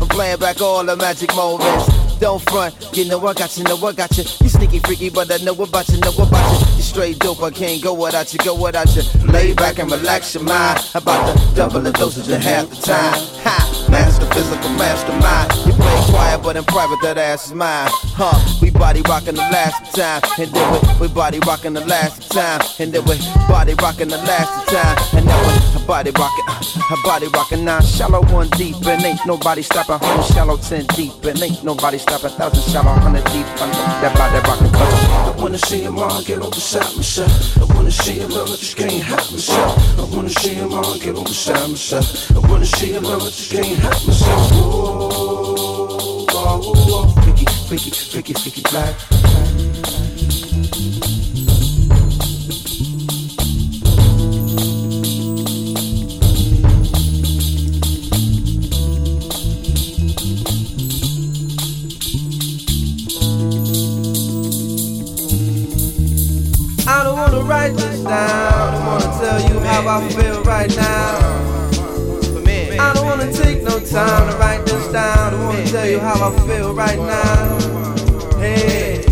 I'm 0.00 0.08
playing 0.08 0.38
back 0.38 0.60
all 0.60 0.84
the 0.84 0.96
magic 0.96 1.34
moments. 1.34 1.91
Don't 2.22 2.40
front, 2.40 2.72
you 2.96 3.04
know 3.06 3.18
I 3.26 3.34
got 3.34 3.58
you, 3.58 3.64
know 3.64 3.76
I 3.84 3.90
got 3.90 4.16
you. 4.16 4.22
You 4.22 4.48
sneaky 4.48 4.78
freaky, 4.78 5.10
but 5.10 5.28
I 5.32 5.38
know 5.38 5.54
about 5.54 5.88
you, 5.88 5.98
know 5.98 6.12
about 6.12 6.52
you. 6.52 6.76
You 6.76 6.82
straight 6.82 7.18
dope, 7.18 7.42
I 7.42 7.50
can't 7.50 7.82
go 7.82 7.94
without 7.94 8.32
you, 8.32 8.38
go 8.38 8.54
without 8.54 8.94
you. 8.94 9.02
Lay 9.26 9.54
back 9.54 9.80
and 9.80 9.90
relax 9.90 10.32
your 10.32 10.44
mind. 10.44 10.78
About 10.94 11.36
to 11.36 11.54
double 11.56 11.80
the 11.80 11.90
dosage 11.90 12.28
in 12.28 12.40
half 12.40 12.70
the 12.70 12.76
time. 12.76 13.18
Ha! 13.42 13.86
Master 13.90 14.24
physical 14.26 14.70
mastermind. 14.70 15.52
You 15.66 15.72
play 15.72 16.00
quiet, 16.10 16.42
but 16.44 16.56
in 16.56 16.62
private 16.62 17.00
that 17.02 17.18
ass 17.18 17.46
is 17.46 17.54
mine. 17.54 17.88
Huh? 17.90 18.38
We 18.62 18.70
body 18.70 19.02
rocking 19.02 19.34
the 19.34 19.48
last 19.50 19.92
time, 19.92 20.22
and 20.38 20.48
then 20.52 20.72
we, 20.72 21.08
we 21.08 21.12
body 21.12 21.40
rocking 21.40 21.72
the 21.72 21.84
last 21.84 22.30
time, 22.30 22.60
and 22.78 22.92
then 22.92 23.04
we 23.04 23.18
body 23.48 23.74
rocking 23.74 24.10
the 24.10 24.18
last 24.18 24.68
time, 24.68 25.18
and 25.18 25.26
then 25.26 25.46
we 25.48 25.61
body 25.86 26.10
rocking, 26.12 26.44
uh, 26.48 26.96
body 27.04 27.26
rocking 27.28 27.64
nine 27.64 27.82
shallow 27.82 28.22
one 28.32 28.48
deep, 28.50 28.76
and 28.86 29.04
ain't 29.04 29.20
nobody 29.26 29.62
stopping 29.62 29.98
hundred 29.98 30.26
shallow 30.34 30.56
ten 30.56 30.84
deep, 30.94 31.12
and 31.24 31.40
ain't 31.42 31.62
nobody 31.64 31.98
stopping 31.98 32.30
thousand 32.30 32.62
shallow 32.72 32.92
hundred 32.92 33.24
deep. 33.26 33.46
I 33.60 33.66
that 34.02 34.14
body 34.16 34.38
rocking 34.48 34.72
cause 34.72 35.38
I 35.38 35.42
wanna 35.42 35.58
see 35.58 35.80
him 35.82 35.98
all 35.98 36.22
get 36.22 36.40
on 36.40 36.50
beside 36.50 36.96
myself. 36.96 37.58
I 37.58 37.74
wanna 37.74 37.90
see 37.90 38.18
him 38.18 38.30
love, 38.30 38.48
I 38.48 38.56
just 38.56 38.76
can't 38.76 39.02
help 39.02 39.30
myself. 39.30 39.98
I 39.98 40.16
wanna 40.16 40.30
see 40.30 40.54
him 40.54 40.72
all 40.72 40.98
get 40.98 41.16
on 41.16 41.24
beside 41.24 41.68
myself. 41.68 42.30
I 42.36 42.38
wanna 42.50 42.66
see 42.66 42.92
him 42.92 43.02
love, 43.04 43.22
I 43.22 43.26
just 43.26 43.50
can't 43.50 43.78
help 43.78 44.06
myself. 44.06 44.52
Whoa, 44.52 46.26
whoa, 46.30 46.74
whoa, 46.74 47.22
freaky, 47.22 47.46
freaky, 47.68 47.90
freaky, 47.90 48.34
freaky 48.34 48.62
black. 48.70 48.94
I 49.10 49.51
wanna 67.42 67.54
write 67.54 67.74
this 67.76 68.00
down. 68.00 68.12
I 68.12 68.70
don't 68.72 68.86
wanna 68.86 69.18
tell 69.18 69.40
you 69.48 69.60
how 69.60 69.88
I 69.88 70.08
feel 70.10 70.42
right 70.44 70.76
now. 70.76 71.40
I 72.80 72.92
don't 72.94 73.06
wanna 73.06 73.32
take 73.32 73.62
no 73.62 73.78
time 73.80 74.30
to 74.30 74.36
write 74.38 74.64
this 74.66 74.92
down. 74.92 75.18
I 75.18 75.30
don't 75.30 75.44
wanna 75.46 75.66
tell 75.66 75.88
you 75.88 76.00
how 76.00 76.30
I 76.30 76.46
feel 76.46 76.74
right 76.74 76.98
now. 76.98 77.58
Hey, 78.38 79.02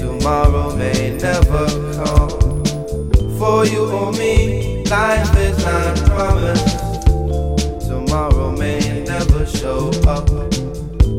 tomorrow 0.00 0.74
may 0.76 1.16
never 1.16 1.66
come. 1.94 2.30
For 3.38 3.66
you 3.66 3.90
or 3.90 4.12
me, 4.12 4.84
life 4.84 5.36
is 5.36 5.64
not 5.64 5.96
promised. 6.10 6.78
Tomorrow 7.86 8.52
may 8.52 9.04
never 9.04 9.46
show 9.46 9.90
up. 10.06 10.28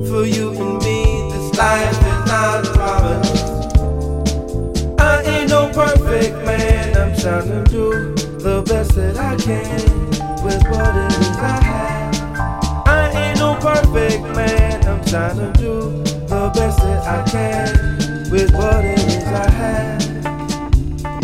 For 0.07 0.25
you 0.25 0.51
and 0.51 0.83
me, 0.83 1.29
this 1.31 1.57
life 1.57 1.91
is 1.91 2.25
not 2.31 2.63
promised. 2.73 3.45
I 4.99 5.21
ain't 5.23 5.49
no 5.49 5.69
perfect 5.73 6.04
trying 7.25 7.49
to 7.49 7.63
do 7.71 7.89
the 8.37 8.61
best 8.67 8.93
that 8.93 9.17
I 9.17 9.35
can 9.35 9.81
with 10.45 10.61
what 10.69 10.95
it 10.95 11.11
is 11.19 11.37
I 11.37 11.59
have. 11.63 12.13
I 12.87 13.09
ain't 13.19 13.39
no 13.39 13.55
perfect 13.55 14.21
man. 14.35 14.85
I'm 14.87 15.03
trying 15.05 15.37
to 15.37 15.51
do 15.59 16.03
the 16.27 16.51
best 16.53 16.77
that 16.81 17.03
I 17.07 17.23
can 17.27 18.29
with 18.29 18.53
what 18.53 18.85
it 18.85 18.99
is 18.99 19.23
I 19.23 19.49
have. 19.49 20.01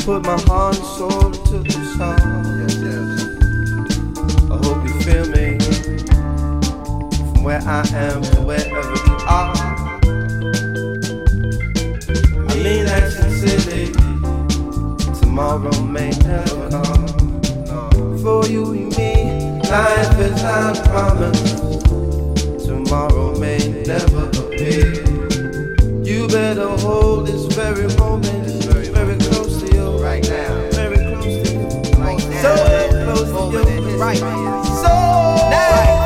Put 0.04 0.26
my 0.26 0.42
heart 0.42 0.76
and 0.76 0.86
soul 0.98 1.28
into 1.28 1.60
the 1.60 1.86
song. 1.96 2.18
Yes, 2.62 2.76
yes. 2.82 3.10
I 4.50 4.58
hope 4.58 4.82
you 4.84 4.94
feel 5.06 5.28
me 5.30 5.60
from 7.32 7.44
where 7.44 7.62
I 7.62 7.86
am 7.94 8.24
to 8.24 8.42
wherever 8.42 8.96
you 9.06 9.18
are. 9.28 9.54
I 12.50 12.56
mean 12.56 12.86
that 12.86 13.12
sincerely. 13.12 14.01
Tomorrow 15.32 15.84
may 15.84 16.10
never 16.10 16.70
come. 16.70 18.18
For 18.22 18.46
you 18.48 18.74
and 18.74 18.98
me, 18.98 19.62
life 19.62 20.20
is 20.20 20.44
not 20.44 20.84
promised. 20.84 22.66
Tomorrow 22.66 23.40
may 23.40 23.60
never 23.88 24.28
appear. 24.28 24.92
You 26.04 26.28
better 26.28 26.68
hold 26.68 27.28
this 27.28 27.46
very 27.56 27.88
moment 27.96 28.66
very 28.92 29.16
close 29.20 29.62
to 29.62 29.74
you 29.74 30.04
right 30.04 30.22
now. 30.28 30.70
Very 30.72 30.98
close 30.98 31.24
to 31.24 31.54
you. 31.54 31.70
Right 31.98 32.20
now. 32.28 32.42
So 32.42 33.24
close 33.24 33.54
to 33.54 33.72
you. 33.72 33.98
Right 33.98 34.20
now. 34.20 34.64
So 34.84 36.01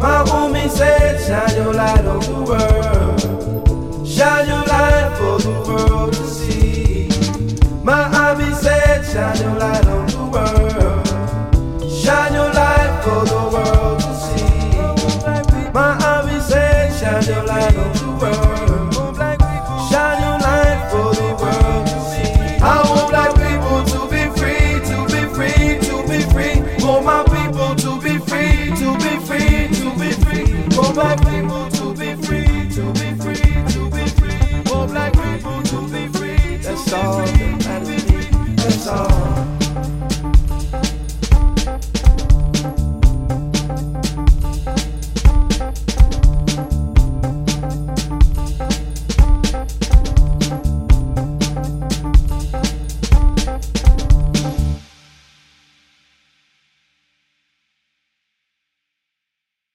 My 0.00 0.24
homie 0.24 0.68
said, 0.70 1.20
shine 1.20 1.56
your 1.62 1.74
light 1.74 2.04
on 2.06 2.20
the 2.20 2.40
world. 2.48 4.08
Shine 4.08 4.48
your 4.48 4.64
light 4.64 5.14
for 5.18 5.38
the 5.38 5.50
world 5.68 6.12
to 6.14 6.26
see. 6.26 7.08
My 7.84 8.04
homie 8.04 8.54
said, 8.54 9.04
shine 9.04 9.38
your 9.42 9.58